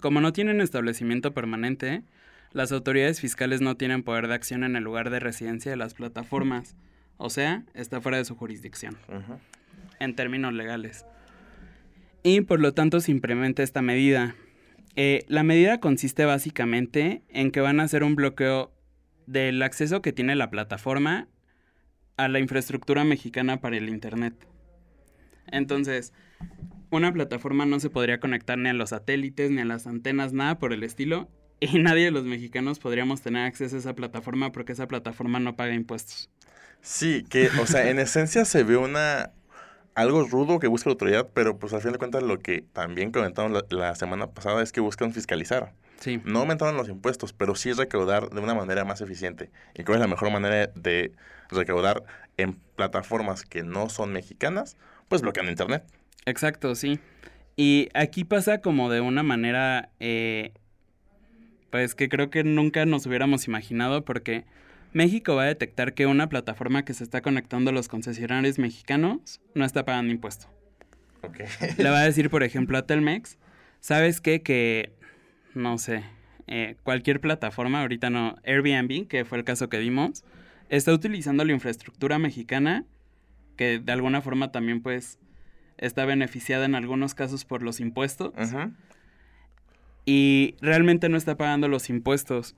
Como 0.00 0.20
no 0.20 0.32
tienen 0.32 0.60
establecimiento 0.60 1.34
permanente, 1.34 2.04
las 2.52 2.72
autoridades 2.72 3.20
fiscales 3.20 3.60
no 3.60 3.76
tienen 3.76 4.02
poder 4.02 4.28
de 4.28 4.34
acción 4.34 4.64
en 4.64 4.76
el 4.76 4.84
lugar 4.84 5.10
de 5.10 5.20
residencia 5.20 5.70
de 5.70 5.76
las 5.76 5.94
plataformas. 5.94 6.76
O 7.16 7.30
sea, 7.30 7.64
está 7.74 8.00
fuera 8.00 8.18
de 8.18 8.24
su 8.24 8.36
jurisdicción. 8.36 8.96
En 9.98 10.14
términos 10.14 10.54
legales. 10.54 11.04
Y 12.22 12.42
por 12.42 12.60
lo 12.60 12.72
tanto 12.72 13.00
se 13.00 13.10
implementa 13.10 13.62
esta 13.62 13.82
medida. 13.82 14.34
Eh, 14.96 15.24
la 15.28 15.42
medida 15.42 15.80
consiste 15.80 16.24
básicamente 16.24 17.22
en 17.28 17.50
que 17.50 17.60
van 17.60 17.80
a 17.80 17.84
hacer 17.84 18.02
un 18.02 18.16
bloqueo 18.16 18.72
del 19.26 19.62
acceso 19.62 20.02
que 20.02 20.12
tiene 20.12 20.34
la 20.34 20.50
plataforma 20.50 21.28
a 22.16 22.28
la 22.28 22.40
infraestructura 22.40 23.04
mexicana 23.04 23.60
para 23.60 23.76
el 23.76 23.88
Internet. 23.88 24.46
Entonces, 25.46 26.12
una 26.90 27.12
plataforma 27.12 27.66
no 27.66 27.80
se 27.80 27.90
podría 27.90 28.20
conectar 28.20 28.58
ni 28.58 28.68
a 28.68 28.72
los 28.72 28.90
satélites, 28.90 29.50
ni 29.50 29.60
a 29.60 29.64
las 29.64 29.86
antenas, 29.86 30.32
nada 30.32 30.58
por 30.58 30.72
el 30.72 30.82
estilo. 30.82 31.28
Y 31.60 31.78
nadie 31.78 32.04
de 32.04 32.10
los 32.10 32.24
mexicanos 32.24 32.78
podríamos 32.78 33.20
tener 33.20 33.46
acceso 33.46 33.76
a 33.76 33.78
esa 33.78 33.94
plataforma 33.94 34.52
porque 34.52 34.72
esa 34.72 34.88
plataforma 34.88 35.38
no 35.38 35.56
paga 35.56 35.74
impuestos. 35.74 36.30
Sí, 36.82 37.24
que, 37.28 37.48
o 37.60 37.66
sea, 37.66 37.90
en 37.90 37.98
esencia 37.98 38.44
se 38.44 38.64
ve 38.64 38.76
una 38.76 39.32
algo 39.94 40.24
rudo 40.24 40.58
que 40.58 40.66
busca 40.66 40.90
la 40.90 40.92
autoridad, 40.92 41.28
pero 41.34 41.58
pues 41.58 41.72
al 41.72 41.82
fin 41.82 41.92
de 41.92 41.98
cuentas 41.98 42.22
lo 42.22 42.38
que 42.38 42.62
también 42.72 43.12
comentaron 43.12 43.52
la, 43.68 43.94
semana 43.94 44.28
pasada 44.28 44.62
es 44.62 44.72
que 44.72 44.80
buscan 44.80 45.12
fiscalizar. 45.12 45.72
Sí. 45.98 46.20
No 46.24 46.40
aumentaron 46.40 46.76
los 46.76 46.88
impuestos, 46.88 47.32
pero 47.32 47.54
sí 47.54 47.72
recaudar 47.72 48.30
de 48.30 48.40
una 48.40 48.54
manera 48.54 48.84
más 48.84 49.00
eficiente. 49.00 49.50
¿Y 49.74 49.84
cuál 49.84 49.96
es 49.96 50.00
la 50.00 50.06
mejor 50.06 50.30
manera 50.30 50.68
de 50.74 51.12
recaudar 51.50 52.04
en 52.38 52.54
plataformas 52.76 53.44
que 53.44 53.62
no 53.62 53.90
son 53.90 54.12
mexicanas? 54.12 54.76
Pues 55.08 55.20
bloqueando 55.20 55.50
internet. 55.50 55.84
Exacto, 56.24 56.74
sí. 56.74 56.98
Y 57.56 57.88
aquí 57.92 58.24
pasa 58.24 58.62
como 58.62 58.90
de 58.90 59.02
una 59.02 59.22
manera, 59.22 59.90
eh, 60.00 60.52
pues 61.70 61.94
que 61.94 62.08
creo 62.08 62.30
que 62.30 62.44
nunca 62.44 62.86
nos 62.86 63.04
hubiéramos 63.04 63.46
imaginado 63.46 64.04
porque 64.04 64.44
México 64.92 65.36
va 65.36 65.44
a 65.44 65.46
detectar 65.46 65.94
que 65.94 66.06
una 66.06 66.28
plataforma 66.28 66.84
que 66.84 66.94
se 66.94 67.04
está 67.04 67.20
conectando 67.20 67.70
a 67.70 67.72
los 67.72 67.88
concesionarios 67.88 68.58
mexicanos 68.58 69.40
no 69.54 69.64
está 69.64 69.84
pagando 69.84 70.12
impuesto. 70.12 70.46
Okay. 71.22 71.46
Le 71.78 71.90
va 71.90 72.00
a 72.00 72.04
decir, 72.04 72.30
por 72.30 72.42
ejemplo, 72.44 72.78
a 72.78 72.86
Telmex, 72.86 73.38
¿sabes 73.80 74.20
qué? 74.20 74.42
Que, 74.42 74.92
no 75.54 75.78
sé, 75.78 76.02
eh, 76.46 76.76
cualquier 76.82 77.20
plataforma, 77.20 77.80
ahorita 77.82 78.10
no, 78.10 78.36
Airbnb, 78.44 79.06
que 79.06 79.24
fue 79.24 79.38
el 79.38 79.44
caso 79.44 79.68
que 79.68 79.78
dimos, 79.78 80.24
está 80.68 80.92
utilizando 80.92 81.44
la 81.44 81.52
infraestructura 81.52 82.18
mexicana, 82.18 82.84
que 83.56 83.78
de 83.78 83.92
alguna 83.92 84.22
forma 84.22 84.50
también 84.50 84.80
pues 84.80 85.18
está 85.78 86.04
beneficiada 86.04 86.64
en 86.64 86.74
algunos 86.74 87.14
casos 87.14 87.44
por 87.44 87.62
los 87.62 87.80
impuestos. 87.80 88.32
Y 90.06 90.56
realmente 90.60 91.08
no 91.08 91.16
está 91.16 91.36
pagando 91.36 91.68
los 91.68 91.90
impuestos. 91.90 92.56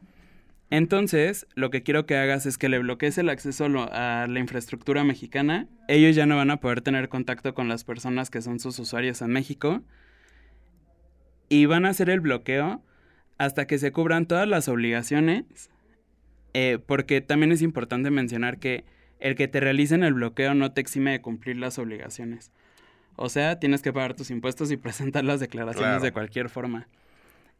Entonces, 0.72 1.46
lo 1.54 1.68
que 1.68 1.82
quiero 1.82 2.06
que 2.06 2.16
hagas 2.16 2.46
es 2.46 2.56
que 2.56 2.70
le 2.70 2.78
bloquees 2.78 3.18
el 3.18 3.28
acceso 3.28 3.66
a 3.92 4.26
la 4.26 4.40
infraestructura 4.40 5.04
mexicana. 5.04 5.68
Ellos 5.86 6.16
ya 6.16 6.24
no 6.24 6.38
van 6.38 6.50
a 6.50 6.60
poder 6.60 6.80
tener 6.80 7.10
contacto 7.10 7.52
con 7.52 7.68
las 7.68 7.84
personas 7.84 8.30
que 8.30 8.40
son 8.40 8.58
sus 8.58 8.78
usuarios 8.78 9.20
en 9.20 9.32
México. 9.32 9.82
Y 11.50 11.66
van 11.66 11.84
a 11.84 11.90
hacer 11.90 12.08
el 12.08 12.20
bloqueo 12.20 12.82
hasta 13.36 13.66
que 13.66 13.76
se 13.76 13.92
cubran 13.92 14.24
todas 14.24 14.48
las 14.48 14.66
obligaciones. 14.66 15.68
Eh, 16.54 16.78
porque 16.86 17.20
también 17.20 17.52
es 17.52 17.60
importante 17.60 18.10
mencionar 18.10 18.58
que 18.58 18.86
el 19.20 19.34
que 19.34 19.48
te 19.48 19.60
realicen 19.60 20.02
el 20.02 20.14
bloqueo 20.14 20.54
no 20.54 20.72
te 20.72 20.80
exime 20.80 21.10
de 21.10 21.20
cumplir 21.20 21.58
las 21.58 21.78
obligaciones. 21.78 22.50
O 23.16 23.28
sea, 23.28 23.60
tienes 23.60 23.82
que 23.82 23.92
pagar 23.92 24.14
tus 24.14 24.30
impuestos 24.30 24.72
y 24.72 24.76
presentar 24.78 25.22
las 25.22 25.38
declaraciones 25.38 26.00
de 26.00 26.12
cualquier 26.12 26.48
forma 26.48 26.88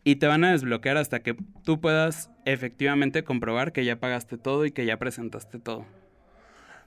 y 0.05 0.17
te 0.17 0.27
van 0.27 0.45
a 0.45 0.53
desbloquear 0.53 0.97
hasta 0.97 1.21
que 1.21 1.37
tú 1.65 1.81
puedas 1.81 2.31
efectivamente 2.45 3.25
comprobar 3.25 3.73
que 3.73 3.85
ya 3.85 3.97
pagaste 3.97 4.39
todo 4.39 4.67
y 4.67 4.73
que 4.73 4.85
ya 4.85 4.99
presentaste 4.99 5.59
todo. 5.59 5.87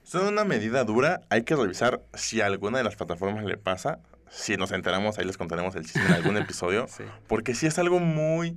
Son 0.02 0.26
una 0.26 0.44
medida 0.44 0.84
dura, 0.84 1.22
hay 1.30 1.42
que 1.42 1.56
revisar 1.56 2.02
si 2.14 2.40
a 2.40 2.46
alguna 2.46 2.78
de 2.78 2.84
las 2.84 2.96
plataformas 2.96 3.44
le 3.44 3.56
pasa, 3.56 3.98
si 4.28 4.56
nos 4.56 4.70
enteramos 4.70 5.18
ahí 5.18 5.24
les 5.24 5.36
contaremos 5.36 5.74
el 5.74 5.84
chiste 5.84 6.00
en 6.00 6.12
algún 6.12 6.36
episodio, 6.36 6.86
porque 7.26 7.54
sí 7.54 7.66
es 7.66 7.78
algo 7.78 7.98
muy 7.98 8.56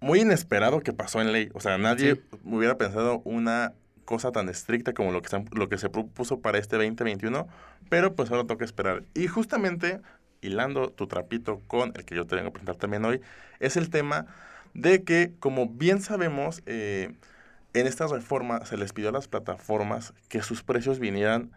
muy 0.00 0.20
inesperado 0.20 0.80
que 0.80 0.92
pasó 0.92 1.20
en 1.20 1.32
ley, 1.32 1.50
o 1.52 1.60
sea, 1.60 1.76
nadie 1.78 2.22
hubiera 2.42 2.78
pensado 2.78 3.20
una 3.24 3.74
cosa 4.06 4.32
tan 4.32 4.48
estricta 4.48 4.92
como 4.92 5.12
lo 5.12 5.22
que, 5.22 5.28
se, 5.28 5.44
lo 5.52 5.68
que 5.68 5.78
se 5.78 5.88
propuso 5.88 6.40
para 6.40 6.58
este 6.58 6.76
2021, 6.76 7.46
pero 7.88 8.16
pues 8.16 8.30
ahora 8.30 8.44
toca 8.44 8.64
esperar. 8.64 9.04
Y 9.14 9.28
justamente 9.28 10.00
hilando 10.42 10.90
tu 10.90 11.06
trapito 11.06 11.60
con 11.66 11.92
el 11.94 12.04
que 12.04 12.14
yo 12.14 12.26
te 12.26 12.36
vengo 12.36 12.48
a 12.48 12.52
presentar 12.52 12.76
también 12.76 13.04
hoy, 13.04 13.20
es 13.58 13.76
el 13.76 13.90
tema 13.90 14.26
de 14.74 15.04
que, 15.04 15.32
como 15.40 15.66
bien 15.68 16.00
sabemos, 16.00 16.62
eh, 16.66 17.12
en 17.74 17.86
esta 17.86 18.06
reforma 18.06 18.64
se 18.66 18.76
les 18.76 18.92
pidió 18.92 19.10
a 19.10 19.12
las 19.12 19.28
plataformas 19.28 20.12
que 20.28 20.42
sus 20.42 20.62
precios 20.62 20.98
vinieran 20.98 21.52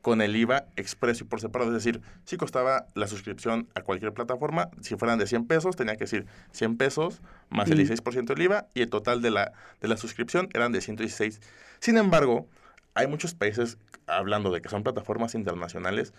con 0.00 0.20
el 0.20 0.34
IVA 0.34 0.66
expreso 0.76 1.24
y 1.24 1.26
por 1.26 1.40
separado. 1.40 1.70
Es 1.70 1.84
decir, 1.84 2.02
si 2.24 2.36
costaba 2.36 2.86
la 2.94 3.06
suscripción 3.06 3.68
a 3.74 3.82
cualquier 3.82 4.12
plataforma, 4.12 4.68
si 4.80 4.96
fueran 4.96 5.18
de 5.18 5.26
100 5.26 5.46
pesos, 5.46 5.76
tenía 5.76 5.94
que 5.94 6.04
decir 6.04 6.26
100 6.50 6.76
pesos 6.76 7.22
más 7.50 7.70
el 7.70 7.78
16% 7.78 8.26
del 8.26 8.42
IVA 8.42 8.66
y 8.74 8.82
el 8.82 8.90
total 8.90 9.22
de 9.22 9.30
la, 9.30 9.52
de 9.80 9.88
la 9.88 9.96
suscripción 9.96 10.48
eran 10.54 10.72
de 10.72 10.80
116. 10.80 11.40
Sin 11.78 11.98
embargo, 11.98 12.48
hay 12.94 13.06
muchos 13.06 13.34
países, 13.34 13.78
hablando 14.06 14.50
de 14.50 14.60
que 14.60 14.68
son 14.68 14.82
plataformas 14.82 15.34
internacionales, 15.34 16.12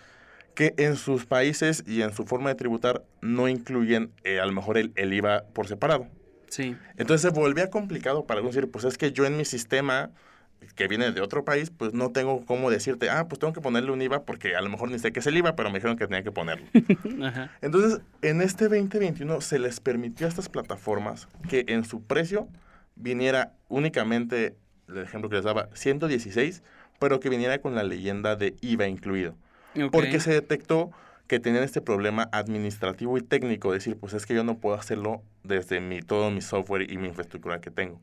que 0.56 0.74
en 0.78 0.96
sus 0.96 1.26
países 1.26 1.84
y 1.88 2.02
en 2.02 2.14
su 2.14 2.26
forma 2.26 2.50
de 2.50 2.56
tributar 2.56 3.04
no 3.22 3.48
incluyen 3.48 4.12
eh, 4.24 4.40
a 4.40 4.46
lo 4.46 4.52
mejor 4.52 4.78
el, 4.78 4.92
IVA 4.96 5.44
por 5.54 5.68
separado. 5.68 6.08
Sí. 6.50 6.76
Entonces 6.98 7.22
se 7.22 7.30
volvía 7.30 7.70
complicado 7.70 8.26
para 8.26 8.42
decir, 8.42 8.70
pues 8.70 8.86
es 8.86 8.98
que 8.98 9.12
yo 9.12 9.26
en 9.26 9.38
mi 9.38 9.46
sistema 9.46 10.12
que 10.76 10.88
viene 10.88 11.12
de 11.12 11.22
otro 11.22 11.44
país, 11.44 11.72
pues 11.72 11.94
no 11.94 12.12
tengo 12.12 12.46
cómo 12.46 12.70
decirte, 12.70 13.10
ah, 13.10 13.28
pues 13.28 13.40
tengo 13.40 13.54
que 13.54 13.62
ponerle 13.62 13.92
un 13.92 14.02
IVA 14.02 14.24
porque 14.24 14.56
a 14.56 14.62
lo 14.62 14.70
mejor 14.70 14.90
ni 14.90 15.00
sé 15.00 15.12
qué 15.12 15.20
es 15.20 15.28
el 15.28 15.38
IVA, 15.38 15.56
pero 15.56 15.70
me 15.70 15.80
dijeron 15.80 15.98
que 15.98 16.08
tenía 16.08 16.24
que 16.24 16.32
ponerlo. 16.32 16.66
Entonces, 17.62 18.02
en 18.22 18.42
este 18.42 18.70
2021 18.70 19.42
se 19.42 19.60
les 19.60 19.80
permitió 19.80 20.26
a 20.26 20.30
estas 20.30 20.50
plataformas 20.50 21.28
que 21.50 21.66
en 21.68 21.84
su 21.84 22.04
precio 22.04 22.48
viniera 22.96 23.54
únicamente, 23.68 24.56
el 24.88 25.00
ejemplo 25.00 25.30
que 25.30 25.38
les 25.38 25.46
daba, 25.46 25.70
116, 25.74 26.64
pero 27.00 27.20
que 27.20 27.30
viniera 27.30 27.60
con 27.60 27.76
la 27.76 27.84
leyenda 27.84 28.36
de 28.36 28.56
IVA 28.62 28.88
incluido. 28.88 29.36
Porque 29.92 30.20
se 30.20 30.32
detectó 30.32 30.92
que 31.28 31.40
tenían 31.40 31.64
este 31.64 31.82
problema 31.82 32.30
administrativo 32.32 33.18
y 33.18 33.22
técnico, 33.22 33.72
decir, 33.72 33.98
pues 33.98 34.14
es 34.14 34.26
que 34.26 34.36
yo 34.36 34.44
no 34.44 34.58
puedo 34.58 34.76
hacerlo 34.76 35.24
desde 35.44 35.80
mi, 35.80 36.02
todo 36.02 36.30
mi 36.32 36.42
software 36.42 36.92
y 36.92 36.98
mi 36.98 37.08
infraestructura 37.08 37.62
que 37.62 37.72
tengo. 37.72 38.00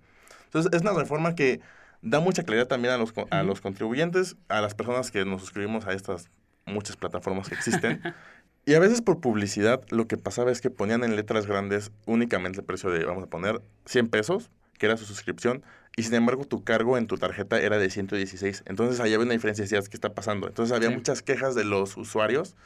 Entonces, 0.46 0.72
es 0.72 0.82
una 0.82 0.92
reforma 0.92 1.34
que 1.34 1.60
da 2.02 2.20
mucha 2.20 2.42
claridad 2.42 2.66
también 2.66 2.94
a 2.94 2.96
los, 2.96 3.12
a 3.30 3.42
los 3.42 3.60
contribuyentes, 3.60 4.36
a 4.48 4.60
las 4.60 4.74
personas 4.74 5.10
que 5.10 5.24
nos 5.24 5.42
suscribimos 5.42 5.86
a 5.86 5.92
estas 5.92 6.30
muchas 6.66 6.96
plataformas 6.96 7.48
que 7.48 7.54
existen. 7.54 8.00
y 8.64 8.74
a 8.74 8.80
veces 8.80 9.02
por 9.02 9.20
publicidad, 9.20 9.82
lo 9.90 10.06
que 10.06 10.16
pasaba 10.16 10.50
es 10.50 10.60
que 10.60 10.70
ponían 10.70 11.04
en 11.04 11.16
letras 11.16 11.46
grandes 11.46 11.92
únicamente 12.06 12.60
el 12.60 12.64
precio 12.64 12.90
de, 12.90 13.04
vamos 13.04 13.24
a 13.24 13.26
poner, 13.26 13.60
100 13.84 14.08
pesos, 14.08 14.50
que 14.78 14.86
era 14.86 14.96
su 14.96 15.04
suscripción, 15.04 15.62
y 15.97 16.02
sin 16.02 16.14
embargo 16.14 16.44
tu 16.44 16.64
cargo 16.64 16.97
en 16.99 17.06
tu 17.06 17.18
tarjeta 17.18 17.61
era 17.61 17.78
de 17.78 17.90
116. 17.90 18.64
Entonces 18.66 19.00
ahí 19.00 19.12
había 19.12 19.25
una 19.25 19.35
diferencia, 19.35 19.62
decías, 19.62 19.88
¿qué 19.88 19.97
está 19.97 20.14
pasando? 20.14 20.49
Entonces 20.49 20.75
había 20.75 20.90
muchas 20.90 21.23
quejas 21.23 21.54
de 21.54 21.64
los 21.64 21.97
usuarios 21.97 22.56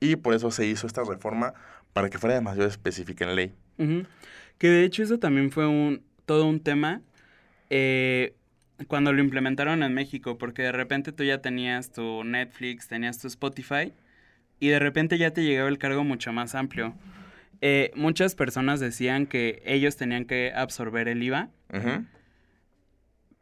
y 0.00 0.16
por 0.16 0.34
eso 0.34 0.50
se 0.50 0.66
hizo 0.66 0.86
esta 0.86 1.02
reforma 1.04 1.54
para 1.92 2.10
que 2.10 2.18
fuera 2.18 2.34
demasiado 2.34 2.68
específica 2.68 3.24
en 3.24 3.36
ley. 3.36 3.54
Que 4.58 4.68
de 4.68 4.84
hecho 4.84 5.02
eso 5.02 5.18
también 5.18 5.50
fue 5.50 5.66
un 5.66 6.02
todo 6.26 6.46
un 6.46 6.60
tema 6.60 7.02
eh, 7.70 8.34
cuando 8.88 9.12
lo 9.12 9.22
implementaron 9.22 9.82
en 9.82 9.94
México, 9.94 10.36
porque 10.38 10.62
de 10.62 10.72
repente 10.72 11.12
tú 11.12 11.24
ya 11.24 11.40
tenías 11.40 11.92
tu 11.92 12.24
Netflix, 12.24 12.88
tenías 12.88 13.18
tu 13.18 13.26
Spotify 13.26 13.92
y 14.60 14.68
de 14.68 14.78
repente 14.78 15.18
ya 15.18 15.30
te 15.30 15.42
llegaba 15.42 15.68
el 15.68 15.78
cargo 15.78 16.04
mucho 16.04 16.32
más 16.32 16.54
amplio. 16.54 16.94
Eh, 17.62 17.90
muchas 17.94 18.34
personas 18.34 18.80
decían 18.80 19.26
que 19.26 19.62
ellos 19.64 19.96
tenían 19.96 20.26
que 20.26 20.52
absorber 20.54 21.08
el 21.08 21.22
IVA, 21.22 21.48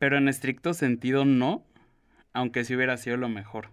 pero 0.05 0.19
en 0.19 0.29
estricto 0.29 0.75
sentido 0.75 1.25
no, 1.25 1.65
aunque 2.35 2.63
sí 2.67 2.77
hubiera 2.77 2.99
sido 2.99 3.17
lo 3.17 3.31
mejor. 3.31 3.71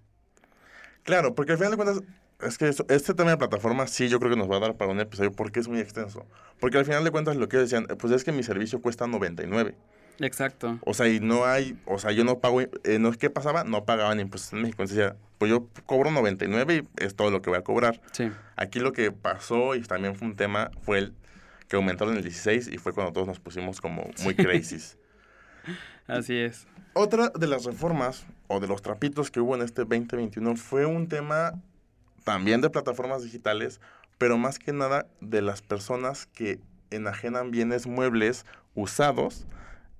Claro, 1.03 1.35
porque 1.35 1.51
al 1.51 1.57
final 1.57 1.71
de 1.71 1.75
cuentas, 1.75 2.03
es 2.39 2.57
que 2.57 2.69
este 2.69 3.13
tema 3.13 3.31
de 3.31 3.37
plataforma 3.37 3.85
sí 3.85 4.07
yo 4.07 4.17
creo 4.17 4.31
que 4.31 4.37
nos 4.37 4.49
va 4.49 4.55
a 4.55 4.59
dar 4.61 4.77
para 4.77 4.89
un 4.89 5.01
episodio 5.01 5.33
porque 5.33 5.59
es 5.59 5.67
muy 5.67 5.81
extenso. 5.81 6.25
Porque 6.61 6.77
al 6.77 6.85
final 6.85 7.03
de 7.03 7.11
cuentas 7.11 7.35
lo 7.35 7.49
que 7.49 7.57
decían, 7.57 7.85
pues 7.99 8.13
es 8.13 8.23
que 8.23 8.31
mi 8.31 8.43
servicio 8.43 8.79
cuesta 8.79 9.07
99. 9.07 9.75
Exacto. 10.21 10.79
O 10.85 10.93
sea, 10.93 11.09
y 11.09 11.19
no 11.19 11.43
hay, 11.43 11.77
o 11.85 11.99
sea, 11.99 12.13
yo 12.13 12.23
no 12.23 12.39
pago, 12.39 12.61
eh, 12.61 12.69
no 12.97 13.09
es 13.09 13.17
que 13.17 13.29
pasaba, 13.29 13.65
no 13.65 13.83
pagaban 13.83 14.21
impuestos 14.21 14.53
en 14.53 14.61
México. 14.61 14.83
Entonces 14.83 14.99
decía, 14.99 15.17
pues 15.37 15.49
yo 15.51 15.67
cobro 15.85 16.11
99 16.11 16.85
y 16.97 17.03
es 17.03 17.13
todo 17.13 17.29
lo 17.29 17.41
que 17.41 17.49
voy 17.49 17.59
a 17.59 17.63
cobrar. 17.65 17.99
Sí. 18.13 18.31
Aquí 18.55 18.79
lo 18.79 18.93
que 18.93 19.11
pasó 19.11 19.75
y 19.75 19.81
también 19.81 20.15
fue 20.15 20.29
un 20.29 20.37
tema 20.37 20.71
fue 20.81 20.99
el 20.99 21.13
que 21.67 21.75
aumentaron 21.75 22.15
el 22.15 22.23
16 22.23 22.69
y 22.69 22.77
fue 22.77 22.93
cuando 22.93 23.11
todos 23.11 23.27
nos 23.27 23.41
pusimos 23.41 23.81
como 23.81 24.09
muy 24.23 24.33
crazy. 24.33 24.77
Así 26.07 26.37
es. 26.37 26.67
Otra 26.93 27.29
de 27.29 27.47
las 27.47 27.63
reformas 27.63 28.25
o 28.47 28.59
de 28.59 28.67
los 28.67 28.81
trapitos 28.81 29.31
que 29.31 29.39
hubo 29.39 29.55
en 29.55 29.61
este 29.61 29.81
2021 29.81 30.55
fue 30.55 30.85
un 30.85 31.07
tema 31.07 31.53
también 32.23 32.61
de 32.61 32.69
plataformas 32.69 33.23
digitales, 33.23 33.79
pero 34.17 34.37
más 34.37 34.59
que 34.59 34.73
nada 34.73 35.07
de 35.21 35.41
las 35.41 35.61
personas 35.61 36.25
que 36.25 36.59
enajenan 36.91 37.51
bienes 37.51 37.87
muebles 37.87 38.45
usados 38.75 39.45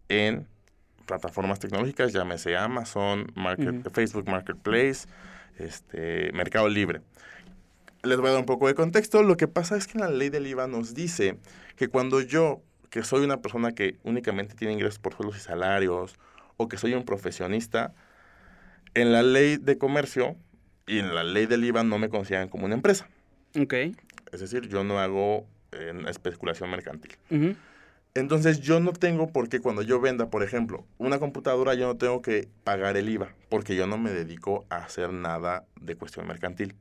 en 0.10 0.48
plataformas 1.06 1.60
tecnológicas, 1.60 2.14
llámese 2.14 2.56
Amazon, 2.56 3.32
Market. 3.36 3.92
Facebook 3.92 4.30
Marketplace, 4.30 5.08
este, 5.58 6.32
Mercado 6.34 6.70
Libre. 6.70 7.02
Les 8.04 8.18
voy 8.18 8.30
a 8.30 8.32
dar 8.32 8.40
un 8.40 8.46
poco 8.46 8.68
de 8.68 8.76
contexto. 8.76 9.22
Lo 9.22 9.38
que 9.38 9.48
pasa 9.48 9.78
es 9.78 9.88
que 9.88 10.00
la 10.00 10.10
ley 10.10 10.30
del 10.30 10.48
IVA 10.48 10.68
nos 10.68 10.94
dice 10.94 11.38
que 11.76 11.88
cuando 11.88 12.22
yo, 12.22 12.62
que 12.92 13.04
soy 13.04 13.24
una 13.24 13.42
persona 13.42 13.72
que 13.72 13.98
únicamente 14.04 14.54
tiene 14.54 14.74
ingresos 14.74 15.00
por 15.00 15.16
sueldos 15.16 15.38
y 15.38 15.40
salarios, 15.40 16.16
o 16.58 16.68
que 16.68 16.78
soy 16.78 16.94
un 16.94 17.04
profesionista, 17.04 17.94
en 18.94 19.14
la 19.14 19.24
ley 19.24 19.58
de 19.58 19.78
comercio 19.78 20.36
y 20.86 21.00
en 21.00 21.16
la 21.16 21.24
ley 21.24 21.46
del 21.46 21.64
IVA 21.64 21.84
no 21.84 21.98
me 21.98 22.10
consideran 22.10 22.50
como 22.50 22.66
una 22.66 22.76
empresa. 22.76 23.08
Ok. 23.60 23.74
Es 24.32 24.42
decir, 24.42 24.68
yo 24.68 24.84
no 24.84 25.00
hago 25.00 25.48
eh, 25.72 25.94
especulación 26.10 26.70
mercantil. 26.70 27.18
Entonces 28.14 28.60
yo 28.60 28.82
no 28.82 28.92
tengo 28.92 29.32
por 29.32 29.48
qué 29.48 29.62
cuando 29.62 29.84
yo 29.84 30.02
venda, 30.02 30.30
por 30.30 30.44
ejemplo, 30.44 30.86
una 30.98 31.18
computadora, 31.18 31.76
yo 31.76 31.88
no 31.88 31.96
tengo 31.96 32.22
que 32.22 32.50
pagar 32.66 32.98
el 32.98 33.08
IVA, 33.08 33.34
porque 33.48 33.78
yo 33.78 33.88
no 33.88 33.98
me 33.98 34.12
dedico 34.12 34.66
a 34.70 34.78
hacer 34.78 35.14
nada 35.14 35.64
de 35.80 35.96
cuestión 35.96 36.28
mercantil. 36.28 36.76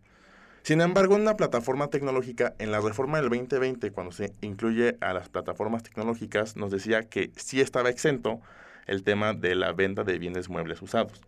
Sin 0.62 0.80
embargo, 0.80 1.14
en 1.16 1.22
una 1.22 1.36
plataforma 1.36 1.88
tecnológica, 1.88 2.54
en 2.58 2.70
la 2.70 2.80
reforma 2.80 3.18
del 3.20 3.30
2020, 3.30 3.90
cuando 3.92 4.12
se 4.12 4.32
incluye 4.42 4.96
a 5.00 5.12
las 5.14 5.28
plataformas 5.28 5.82
tecnológicas, 5.82 6.56
nos 6.56 6.70
decía 6.70 7.02
que 7.02 7.30
sí 7.36 7.60
estaba 7.60 7.88
exento 7.90 8.40
el 8.86 9.02
tema 9.02 9.32
de 9.32 9.54
la 9.54 9.72
venta 9.72 10.04
de 10.04 10.18
bienes 10.18 10.48
muebles 10.48 10.82
usados. 10.82 11.22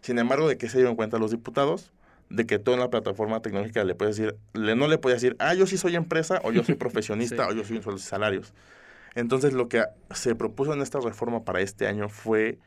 Sin 0.00 0.18
embargo, 0.18 0.48
¿de 0.48 0.56
qué 0.56 0.68
se 0.68 0.78
dieron 0.78 0.96
cuenta 0.96 1.18
los 1.18 1.30
diputados? 1.32 1.92
De 2.30 2.46
que 2.46 2.58
tú 2.58 2.72
en 2.72 2.80
la 2.80 2.88
plataforma 2.88 3.40
tecnológica 3.42 3.84
le 3.84 3.94
puedes 3.94 4.16
decir, 4.16 4.36
le, 4.54 4.74
no 4.74 4.88
le 4.88 4.96
puedes 4.98 5.20
decir, 5.20 5.36
ah, 5.38 5.52
yo 5.54 5.66
sí 5.66 5.76
soy 5.76 5.94
empresa, 5.96 6.40
o 6.44 6.50
yo 6.52 6.64
soy 6.64 6.74
profesionista, 6.76 7.44
Sí. 7.46 7.52
o 7.52 7.54
yo 7.56 7.64
soy 7.64 7.76
un 7.76 7.82
sueldos 7.82 8.02
y 8.04 8.06
salarios. 8.08 8.54
Entonces, 9.14 9.52
lo 9.52 9.68
que 9.68 9.84
se 10.14 10.34
propuso 10.34 10.72
en 10.72 10.80
esta 10.80 10.98
reforma 10.98 11.44
para 11.44 11.60
este 11.60 11.86
año 11.86 12.08
fue 12.08 12.58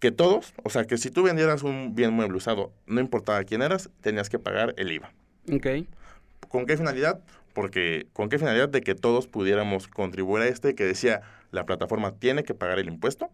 que 0.00 0.10
todos, 0.10 0.54
o 0.64 0.70
sea, 0.70 0.84
que 0.84 0.96
si 0.96 1.10
tú 1.10 1.22
vendieras 1.22 1.62
un 1.62 1.94
bien 1.94 2.12
mueble 2.12 2.38
usado, 2.38 2.72
no 2.86 3.00
importaba 3.00 3.44
quién 3.44 3.62
eras, 3.62 3.90
tenías 4.00 4.30
que 4.30 4.38
pagar 4.38 4.74
el 4.78 4.90
IVA. 4.90 5.12
Ok. 5.52 5.66
¿Con 6.48 6.66
qué 6.66 6.76
finalidad? 6.76 7.20
Porque, 7.52 8.06
¿con 8.14 8.30
qué 8.30 8.38
finalidad? 8.38 8.70
De 8.70 8.80
que 8.80 8.94
todos 8.94 9.28
pudiéramos 9.28 9.88
contribuir 9.88 10.42
a 10.42 10.48
este 10.48 10.74
que 10.74 10.84
decía, 10.84 11.20
la 11.52 11.66
plataforma 11.66 12.12
tiene 12.12 12.44
que 12.44 12.54
pagar 12.54 12.78
el 12.78 12.88
impuesto, 12.88 13.30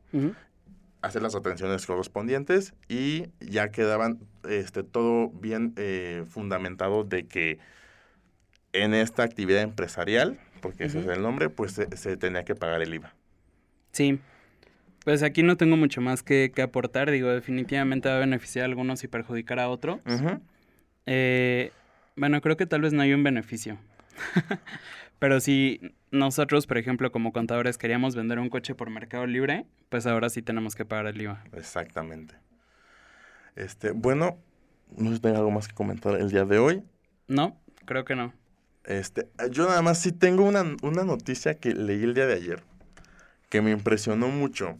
hacer 1.03 1.23
las 1.23 1.37
atenciones 1.37 1.87
correspondientes 1.87 2.75
y 2.89 3.27
ya 3.39 3.71
quedaban 3.71 4.19
este, 4.49 4.83
todo 4.83 5.29
bien 5.29 5.73
eh, 5.77 6.25
fundamentado 6.29 7.05
de 7.05 7.27
que 7.27 7.59
en 8.73 8.93
esta 8.93 9.23
actividad 9.23 9.63
empresarial, 9.63 10.41
porque 10.61 10.85
ese 10.85 10.99
es 10.99 11.07
el 11.07 11.23
nombre, 11.23 11.49
pues 11.49 11.73
se, 11.73 11.97
se 11.97 12.17
tenía 12.17 12.45
que 12.45 12.57
pagar 12.57 12.83
el 12.83 12.93
IVA. 12.93 13.15
Sí. 13.93 14.19
Pues 15.07 15.23
aquí 15.23 15.45
no 15.45 15.57
tengo 15.57 15.77
mucho 15.77 16.01
más 16.01 16.25
que, 16.25 16.51
que 16.53 16.63
aportar. 16.63 17.13
Digo, 17.13 17.29
definitivamente 17.29 18.09
va 18.09 18.17
a 18.17 18.19
beneficiar 18.19 18.65
a 18.65 18.67
algunos 18.67 19.05
y 19.05 19.07
perjudicar 19.07 19.61
a 19.61 19.69
otros. 19.69 20.01
Ujú. 20.05 20.41
Eh, 21.07 21.71
bueno, 22.17 22.41
creo 22.41 22.57
que 22.57 22.67
tal 22.67 22.81
vez 22.81 22.93
no 22.93 23.03
hay 23.03 23.13
un 23.13 23.23
beneficio. 23.23 23.79
Pero 25.21 25.39
si 25.39 25.95
nosotros, 26.11 26.67
por 26.67 26.77
ejemplo, 26.77 27.13
como 27.13 27.33
contadores 27.33 27.79
queríamos 27.79 28.17
vender 28.17 28.41
un 28.41 28.49
coche 28.49 28.75
por 28.75 28.91
Mercado 28.91 29.29
Libre, 29.29 29.65
pues 29.91 30.09
ahora 30.09 30.29
sí 30.29 30.43
tenemos 30.43 30.75
que 30.75 30.85
pagar 30.85 31.07
el 31.07 31.23
IVA. 31.23 31.45
Exactamente. 31.53 32.35
Este, 33.55 33.93
bueno, 33.93 34.39
no 34.97 35.11
sé 35.11 35.15
si 35.15 35.23
tengo 35.23 35.37
algo 35.37 35.53
más 35.53 35.69
que 35.69 35.75
comentar 35.77 36.17
el 36.17 36.33
día 36.33 36.45
de 36.45 36.59
hoy. 36.59 36.83
No, 37.29 37.57
creo 37.85 38.05
que 38.05 38.17
no. 38.17 38.33
Este, 38.83 39.29
yo 39.53 39.69
nada 39.69 39.83
más 39.83 40.01
sí 40.01 40.11
tengo 40.11 40.43
una, 40.43 40.65
una 40.83 41.05
noticia 41.05 41.55
que 41.55 41.75
leí 41.75 42.03
el 42.03 42.15
día 42.15 42.27
de 42.27 42.35
ayer 42.35 42.65
que 43.49 43.63
me 43.63 43.71
impresionó 43.71 44.29
mucho. 44.29 44.79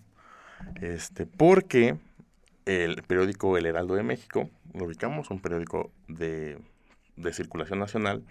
Este, 0.81 1.27
porque 1.27 1.97
el 2.65 3.03
periódico 3.03 3.57
El 3.57 3.67
Heraldo 3.67 3.95
de 3.95 4.03
México, 4.03 4.51
lo 4.75 4.85
ubicamos, 4.87 5.31
un 5.31 5.41
periódico 5.41 5.91
de, 6.09 6.59
de 7.17 7.33
circulación 7.33 7.79
nacional, 7.79 8.25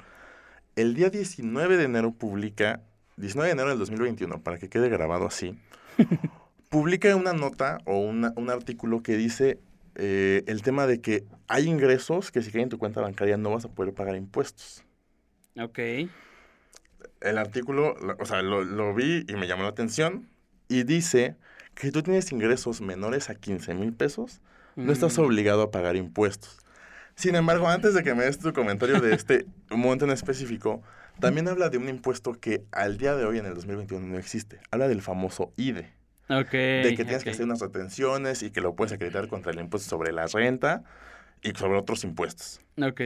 el 0.76 0.94
día 0.94 1.10
19 1.10 1.78
de 1.78 1.84
enero 1.86 2.12
publica, 2.12 2.82
19 3.18 3.48
de 3.48 3.54
enero 3.54 3.70
del 3.70 3.80
2021, 3.80 4.42
para 4.42 4.58
que 4.58 4.70
quede 4.70 4.90
grabado 4.90 5.26
así, 5.26 5.58
publica 6.70 7.16
una 7.16 7.34
nota 7.34 7.78
o 7.86 8.00
una- 8.00 8.34
un 8.36 8.50
artículo 8.50 9.02
que 9.02 9.16
dice 9.16 9.60
eh, 9.96 10.44
el 10.48 10.62
tema 10.62 10.88
de 10.88 11.00
que 11.00 11.24
hay 11.48 11.68
ingresos 11.70 12.32
que 12.32 12.42
si 12.42 12.52
caen 12.52 12.64
en 12.64 12.70
tu 12.70 12.78
cuenta 12.78 13.00
bancaria 13.00 13.38
no 13.38 13.52
vas 13.52 13.64
a 13.64 13.70
poder 13.70 13.94
pagar 13.94 14.16
impuestos. 14.18 14.84
Ok. 15.58 15.80
El 17.22 17.38
artículo, 17.38 17.96
lo- 18.02 18.18
o 18.20 18.26
sea, 18.26 18.42
lo, 18.42 18.64
lo 18.66 18.94
vi 18.94 19.26
y 19.30 19.34
me 19.36 19.48
llamó 19.48 19.64
la 19.64 19.70
atención 19.70 20.28
y 20.68 20.84
dice 20.84 21.36
que 21.76 21.92
tú 21.92 22.02
tienes 22.04 22.32
ingresos 22.32 22.82
menores 22.82 23.30
a 23.30 23.36
15 23.36 23.74
mil 23.74 23.94
pesos, 23.94 24.42
no 24.76 24.92
estás 24.92 25.18
Mm, 25.18 25.22
obligado 25.22 25.62
a 25.62 25.72
pagar 25.72 25.96
impuestos. 25.96 26.58
Sin 27.16 27.36
embargo, 27.36 27.70
antes 27.70 27.94
de 27.94 28.04
que 28.04 28.14
me 28.14 28.26
des 28.26 28.40
tu 28.40 28.52
comentario 28.54 29.00
de 29.00 29.14
este 29.14 29.46
monto 29.70 30.06
en 30.06 30.12
específico, 30.12 30.82
también 31.20 31.48
habla 31.48 31.70
de 31.70 31.78
un 31.78 31.88
impuesto 31.88 32.34
que 32.34 32.64
al 32.72 32.98
día 32.98 33.16
de 33.16 33.26
hoy, 33.26 33.38
en 33.40 33.46
el 33.46 33.54
2021, 33.54 34.06
no 34.06 34.18
existe. 34.18 34.60
Habla 34.72 34.88
del 34.90 35.02
famoso 35.02 35.54
IDE, 35.56 35.94
Ok. 36.30 36.52
de 36.52 36.94
que 36.98 37.06
tienes 37.06 37.24
que 37.24 37.30
hacer 37.30 37.46
unas 37.46 37.62
retenciones 37.62 38.44
y 38.44 38.52
que 38.52 38.60
lo 38.60 38.76
puedes 38.76 38.92
acreditar 38.92 39.28
contra 39.30 39.52
el 39.54 39.60
impuesto 39.60 39.90
sobre 39.90 40.12
la 40.12 40.28
renta 40.28 40.84
y 41.42 41.52
sobre 41.52 41.78
otros 41.78 42.04
impuestos. 42.04 42.60
Ok. 42.82 43.02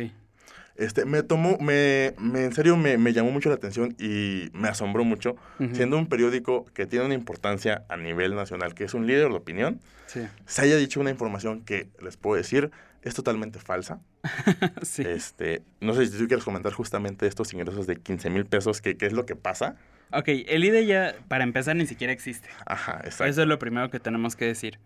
Este, 0.79 1.03
me 1.05 1.23
tomó, 1.23 1.57
me, 1.59 2.13
me- 2.19 2.45
en 2.45 2.53
serio 2.53 2.77
me, 2.77 2.97
me 2.97 3.11
llamó 3.13 3.31
mucho 3.31 3.49
la 3.49 3.55
atención 3.55 3.95
y 3.99 4.49
me 4.53 4.69
asombró 4.69 5.03
mucho, 5.03 5.35
siendo 5.73 5.97
un 5.97 6.07
periódico 6.07 6.65
que 6.73 6.85
tiene 6.85 7.05
una 7.05 7.13
importancia 7.15 7.83
a 7.89 7.97
nivel 7.97 8.33
nacional, 8.35 8.73
que 8.73 8.85
es 8.85 8.93
un 8.93 9.05
líder 9.05 9.29
de 9.29 9.35
opinión, 9.35 9.79
Sí. 10.07 10.21
se 10.45 10.61
haya 10.63 10.77
dicho 10.77 10.99
una 10.99 11.09
información 11.11 11.61
que 11.61 11.87
les 12.01 12.17
puedo 12.17 12.35
decir 12.37 12.71
es 13.03 13.13
totalmente 13.13 13.59
falsa. 13.59 13.99
sí. 14.81 15.03
Este, 15.05 15.61
no 15.81 15.93
sé 15.93 16.05
si 16.07 16.17
tú 16.17 16.27
quieres 16.27 16.43
comentar 16.43 16.73
justamente 16.73 17.27
estos 17.27 17.53
ingresos 17.53 17.85
de 17.85 17.97
15 17.97 18.29
mil 18.29 18.45
pesos, 18.45 18.81
que 18.81 18.97
qué 18.97 19.05
es 19.05 19.13
lo 19.13 19.25
que 19.25 19.35
pasa. 19.35 19.75
Ok, 20.11 20.29
el 20.47 20.63
IDE 20.63 20.85
ya, 20.85 21.15
para 21.27 21.43
empezar, 21.43 21.75
ni 21.75 21.85
siquiera 21.85 22.11
existe. 22.11 22.49
Ajá, 22.65 23.01
exacto. 23.03 23.25
Eso 23.25 23.41
es 23.43 23.47
lo 23.47 23.59
primero 23.59 23.89
que 23.91 23.99
tenemos 23.99 24.35
que 24.35 24.45
decir. 24.45 24.79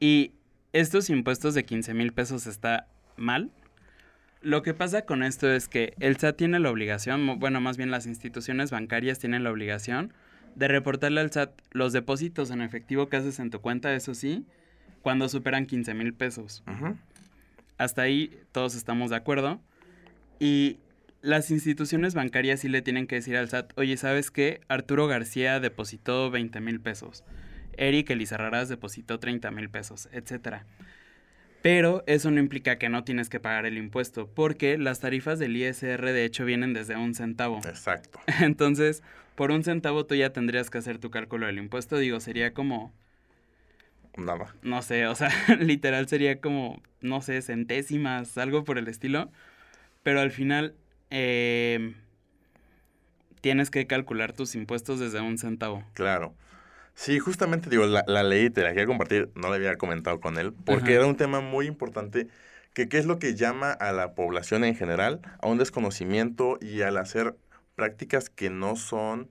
Y 0.00 0.32
estos 0.72 1.08
impuestos 1.10 1.54
de 1.54 1.64
15 1.64 1.94
mil 1.94 2.12
pesos 2.12 2.46
está 2.46 2.86
mal. 3.16 3.50
Lo 4.42 4.62
que 4.62 4.72
pasa 4.72 5.02
con 5.02 5.22
esto 5.22 5.52
es 5.52 5.68
que 5.68 5.94
el 6.00 6.16
SAT 6.16 6.36
tiene 6.36 6.60
la 6.60 6.70
obligación, 6.70 7.38
bueno, 7.38 7.60
más 7.60 7.76
bien 7.76 7.90
las 7.90 8.06
instituciones 8.06 8.70
bancarias 8.70 9.18
tienen 9.18 9.44
la 9.44 9.50
obligación 9.50 10.14
de 10.54 10.68
reportarle 10.68 11.20
al 11.20 11.30
SAT 11.30 11.50
los 11.72 11.92
depósitos 11.92 12.50
en 12.50 12.62
efectivo 12.62 13.08
que 13.08 13.18
haces 13.18 13.38
en 13.38 13.50
tu 13.50 13.60
cuenta, 13.60 13.94
eso 13.94 14.14
sí, 14.14 14.46
cuando 15.02 15.28
superan 15.28 15.66
15 15.66 15.92
mil 15.94 16.14
pesos. 16.14 16.62
Hasta 17.76 18.02
ahí 18.02 18.38
todos 18.52 18.74
estamos 18.74 19.10
de 19.10 19.16
acuerdo. 19.16 19.60
Y 20.38 20.78
las 21.22 21.50
instituciones 21.50 22.14
bancarias 22.14 22.60
sí 22.60 22.68
le 22.68 22.80
tienen 22.80 23.06
que 23.06 23.16
decir 23.16 23.36
al 23.36 23.48
SAT, 23.48 23.72
oye, 23.76 23.96
¿sabes 23.98 24.30
qué? 24.30 24.60
Arturo 24.68 25.06
García 25.06 25.60
depositó 25.60 26.30
20 26.30 26.60
mil 26.60 26.80
pesos. 26.80 27.24
Eric 27.76 28.10
Elizarraras 28.10 28.68
depositó 28.68 29.18
30 29.18 29.50
mil 29.50 29.68
pesos, 29.68 30.08
etcétera. 30.12 30.66
Pero 31.62 32.02
eso 32.06 32.30
no 32.30 32.40
implica 32.40 32.78
que 32.78 32.88
no 32.88 33.04
tienes 33.04 33.28
que 33.28 33.40
pagar 33.40 33.66
el 33.66 33.76
impuesto, 33.76 34.28
porque 34.28 34.78
las 34.78 35.00
tarifas 35.00 35.38
del 35.38 35.56
ISR 35.56 36.12
de 36.12 36.24
hecho 36.24 36.44
vienen 36.44 36.72
desde 36.72 36.96
un 36.96 37.14
centavo. 37.14 37.58
Exacto. 37.66 38.18
Entonces, 38.40 39.02
por 39.34 39.50
un 39.50 39.62
centavo 39.62 40.06
tú 40.06 40.14
ya 40.14 40.30
tendrías 40.32 40.70
que 40.70 40.78
hacer 40.78 40.98
tu 40.98 41.10
cálculo 41.10 41.46
del 41.46 41.58
impuesto. 41.58 41.98
Digo, 41.98 42.20
sería 42.20 42.54
como, 42.54 42.92
Nada. 44.16 44.54
no 44.62 44.80
sé, 44.82 45.06
o 45.06 45.14
sea, 45.14 45.30
literal 45.60 46.08
sería 46.08 46.40
como, 46.40 46.82
no 47.00 47.20
sé, 47.20 47.42
centésimas, 47.42 48.38
algo 48.38 48.64
por 48.64 48.78
el 48.78 48.88
estilo. 48.88 49.30
Pero 50.02 50.20
al 50.20 50.30
final, 50.30 50.74
eh, 51.10 51.94
tienes 53.40 53.70
que 53.70 53.86
calcular 53.86 54.32
tus 54.32 54.54
impuestos 54.54 54.98
desde 54.98 55.20
un 55.20 55.38
centavo. 55.38 55.84
Claro. 55.94 56.34
Sí, 56.94 57.18
justamente 57.18 57.70
digo, 57.70 57.86
la, 57.86 58.04
la 58.06 58.22
ley 58.22 58.50
te 58.50 58.62
la 58.62 58.70
quería 58.70 58.86
compartir, 58.86 59.30
no 59.34 59.48
la 59.48 59.54
había 59.56 59.76
comentado 59.76 60.20
con 60.20 60.38
él, 60.38 60.52
porque 60.52 60.90
Ajá. 60.92 61.00
era 61.00 61.06
un 61.06 61.16
tema 61.16 61.40
muy 61.40 61.66
importante, 61.66 62.28
que 62.74 62.88
qué 62.88 62.98
es 62.98 63.06
lo 63.06 63.18
que 63.18 63.34
llama 63.34 63.72
a 63.72 63.92
la 63.92 64.14
población 64.14 64.64
en 64.64 64.76
general 64.76 65.20
a 65.40 65.48
un 65.48 65.58
desconocimiento 65.58 66.58
y 66.60 66.82
al 66.82 66.98
hacer 66.98 67.34
prácticas 67.74 68.28
que 68.30 68.50
no 68.50 68.76
son 68.76 69.28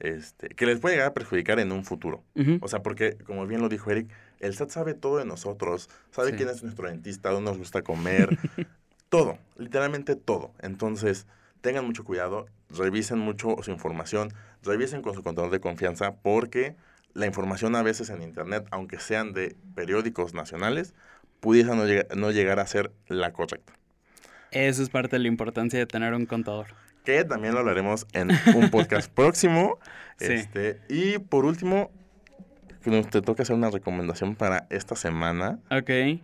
este, 0.00 0.48
que 0.48 0.66
les 0.66 0.80
puede 0.80 0.96
llegar 0.96 1.10
a 1.10 1.14
perjudicar 1.14 1.60
en 1.60 1.70
un 1.70 1.84
futuro. 1.84 2.24
O 2.60 2.66
sea, 2.66 2.82
porque, 2.82 3.16
como 3.18 3.46
bien 3.46 3.60
lo 3.60 3.68
dijo 3.68 3.88
Eric, 3.90 4.08
el 4.40 4.54
SAT 4.54 4.70
sabe 4.70 4.94
todo 4.94 5.18
de 5.18 5.24
nosotros, 5.24 5.88
sabe 6.10 6.30
Sí. 6.30 6.36
quién 6.38 6.48
es 6.48 6.62
nuestro 6.64 6.88
dentista, 6.88 7.30
dónde 7.30 7.50
nos 7.50 7.58
gusta 7.58 7.82
comer, 7.82 8.36
todo, 9.10 9.38
literalmente 9.56 10.16
todo. 10.16 10.52
Entonces, 10.60 11.26
tengan 11.60 11.84
mucho 11.84 12.02
cuidado, 12.02 12.46
revisen 12.68 13.18
mucho 13.18 13.54
su 13.62 13.70
información, 13.70 14.32
revisen 14.64 15.02
con 15.02 15.14
su 15.14 15.22
contador 15.22 15.52
de 15.52 15.60
confianza, 15.60 16.16
porque 16.16 16.74
la 17.14 17.26
información 17.26 17.76
a 17.76 17.82
veces 17.82 18.10
en 18.10 18.22
Internet, 18.22 18.66
aunque 18.70 18.98
sean 18.98 19.32
de 19.32 19.56
periódicos 19.74 20.34
nacionales, 20.34 20.94
pudiese 21.40 21.74
no, 21.74 21.86
llega- 21.86 22.06
no 22.16 22.30
llegar 22.30 22.58
a 22.60 22.66
ser 22.66 22.92
la 23.08 23.32
correcta. 23.32 23.72
Eso 24.50 24.82
es 24.82 24.90
parte 24.90 25.16
de 25.16 25.20
la 25.22 25.28
importancia 25.28 25.78
de 25.78 25.86
tener 25.86 26.14
un 26.14 26.26
contador. 26.26 26.68
Que 27.04 27.24
también 27.24 27.54
lo 27.54 27.60
hablaremos 27.60 28.06
en 28.12 28.30
un 28.54 28.70
podcast 28.70 29.10
próximo. 29.14 29.78
Sí. 30.18 30.32
Este, 30.34 30.80
y 30.88 31.18
por 31.18 31.44
último, 31.44 31.90
te 32.82 33.22
toca 33.22 33.42
hacer 33.42 33.56
una 33.56 33.70
recomendación 33.70 34.36
para 34.36 34.66
esta 34.70 34.94
semana. 34.94 35.58
Ok. 35.70 36.20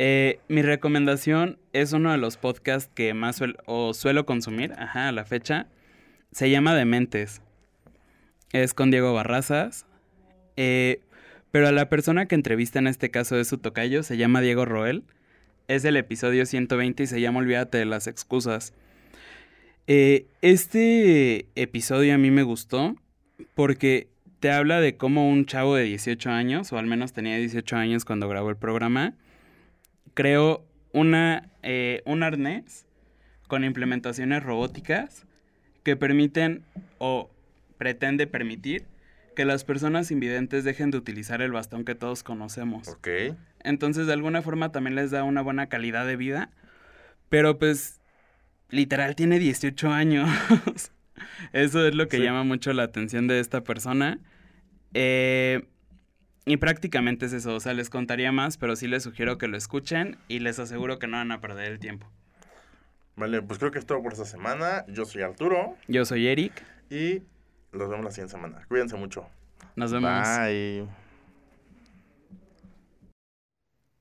Eh, 0.00 0.40
mi 0.48 0.62
recomendación 0.62 1.58
es 1.72 1.92
uno 1.92 2.10
de 2.10 2.18
los 2.18 2.36
podcasts 2.36 2.90
que 2.94 3.14
más 3.14 3.40
suel- 3.40 3.56
o 3.66 3.94
suelo 3.94 4.26
consumir, 4.26 4.72
ajá, 4.78 5.08
a 5.08 5.12
la 5.12 5.24
fecha. 5.24 5.68
Se 6.32 6.50
llama 6.50 6.74
Dementes. 6.74 7.40
Es 8.52 8.74
con 8.74 8.90
Diego 8.90 9.14
Barrazas. 9.14 9.86
Eh, 10.56 11.00
pero 11.50 11.68
a 11.68 11.72
la 11.72 11.88
persona 11.88 12.26
que 12.26 12.34
entrevista 12.34 12.78
en 12.78 12.86
este 12.86 13.10
caso 13.10 13.38
es 13.38 13.48
su 13.48 13.58
tocayo, 13.58 14.02
se 14.02 14.16
llama 14.16 14.40
Diego 14.40 14.64
Roel. 14.64 15.04
Es 15.68 15.84
el 15.84 15.96
episodio 15.96 16.46
120 16.46 17.04
y 17.04 17.06
se 17.06 17.20
llama 17.20 17.38
Olvídate 17.38 17.78
de 17.78 17.84
las 17.84 18.06
excusas. 18.06 18.74
Eh, 19.86 20.26
este 20.40 21.46
episodio 21.54 22.14
a 22.14 22.18
mí 22.18 22.30
me 22.30 22.42
gustó 22.42 22.96
porque 23.54 24.08
te 24.40 24.50
habla 24.50 24.80
de 24.80 24.96
cómo 24.96 25.28
un 25.28 25.46
chavo 25.46 25.74
de 25.76 25.84
18 25.84 26.30
años, 26.30 26.72
o 26.72 26.78
al 26.78 26.86
menos 26.86 27.12
tenía 27.12 27.36
18 27.36 27.76
años 27.76 28.04
cuando 28.04 28.28
grabó 28.28 28.50
el 28.50 28.56
programa, 28.56 29.14
creó 30.14 30.64
una, 30.92 31.50
eh, 31.62 32.02
un 32.04 32.22
arnés 32.22 32.84
con 33.46 33.64
implementaciones 33.64 34.42
robóticas 34.42 35.26
que 35.82 35.96
permiten 35.96 36.62
o 36.98 37.30
pretende 37.78 38.26
permitir 38.26 38.84
que 39.34 39.44
las 39.44 39.64
personas 39.64 40.10
invidentes 40.10 40.64
dejen 40.64 40.90
de 40.90 40.98
utilizar 40.98 41.42
el 41.42 41.52
bastón 41.52 41.84
que 41.84 41.94
todos 41.94 42.22
conocemos. 42.22 42.88
Ok. 42.88 43.08
Entonces, 43.60 44.06
de 44.06 44.12
alguna 44.12 44.42
forma 44.42 44.72
también 44.72 44.94
les 44.96 45.10
da 45.10 45.22
una 45.24 45.42
buena 45.42 45.68
calidad 45.68 46.06
de 46.06 46.16
vida. 46.16 46.50
Pero 47.28 47.58
pues, 47.58 48.00
literal, 48.70 49.16
tiene 49.16 49.38
18 49.38 49.90
años. 49.92 50.28
Eso 51.52 51.86
es 51.86 51.94
lo 51.94 52.08
que 52.08 52.16
Sí. 52.18 52.22
llama 52.22 52.44
mucho 52.44 52.72
la 52.72 52.82
atención 52.84 53.26
de 53.26 53.40
esta 53.40 53.62
persona. 53.62 54.18
Eh, 54.94 55.66
y 56.46 56.56
prácticamente 56.58 57.26
es 57.26 57.32
eso. 57.32 57.54
O 57.54 57.60
sea, 57.60 57.72
les 57.72 57.88
contaría 57.90 58.30
más, 58.32 58.58
pero 58.58 58.76
sí 58.76 58.86
les 58.86 59.02
sugiero 59.02 59.38
que 59.38 59.48
lo 59.48 59.56
escuchen 59.56 60.18
y 60.28 60.40
les 60.40 60.58
aseguro 60.58 60.98
que 60.98 61.06
no 61.06 61.16
van 61.16 61.32
a 61.32 61.40
perder 61.40 61.72
el 61.72 61.78
tiempo. 61.78 62.10
Vale, 63.16 63.40
pues 63.42 63.58
creo 63.58 63.70
que 63.70 63.78
es 63.78 63.86
todo 63.86 64.02
por 64.02 64.12
esta 64.12 64.24
semana. 64.24 64.84
Yo 64.88 65.04
soy 65.04 65.22
Arturo 65.22 65.76
Yo 65.88 66.04
soy 66.04 66.26
Eric. 66.26 66.52
y 66.90 67.22
los 67.74 67.88
vemos 67.88 68.04
la 68.04 68.10
siguiente 68.10 68.32
semana. 68.32 68.66
Cuídense 68.68 68.96
mucho. 68.96 69.26
Nos 69.76 69.92
vemos. 69.92 70.10
Bye. 70.10 70.88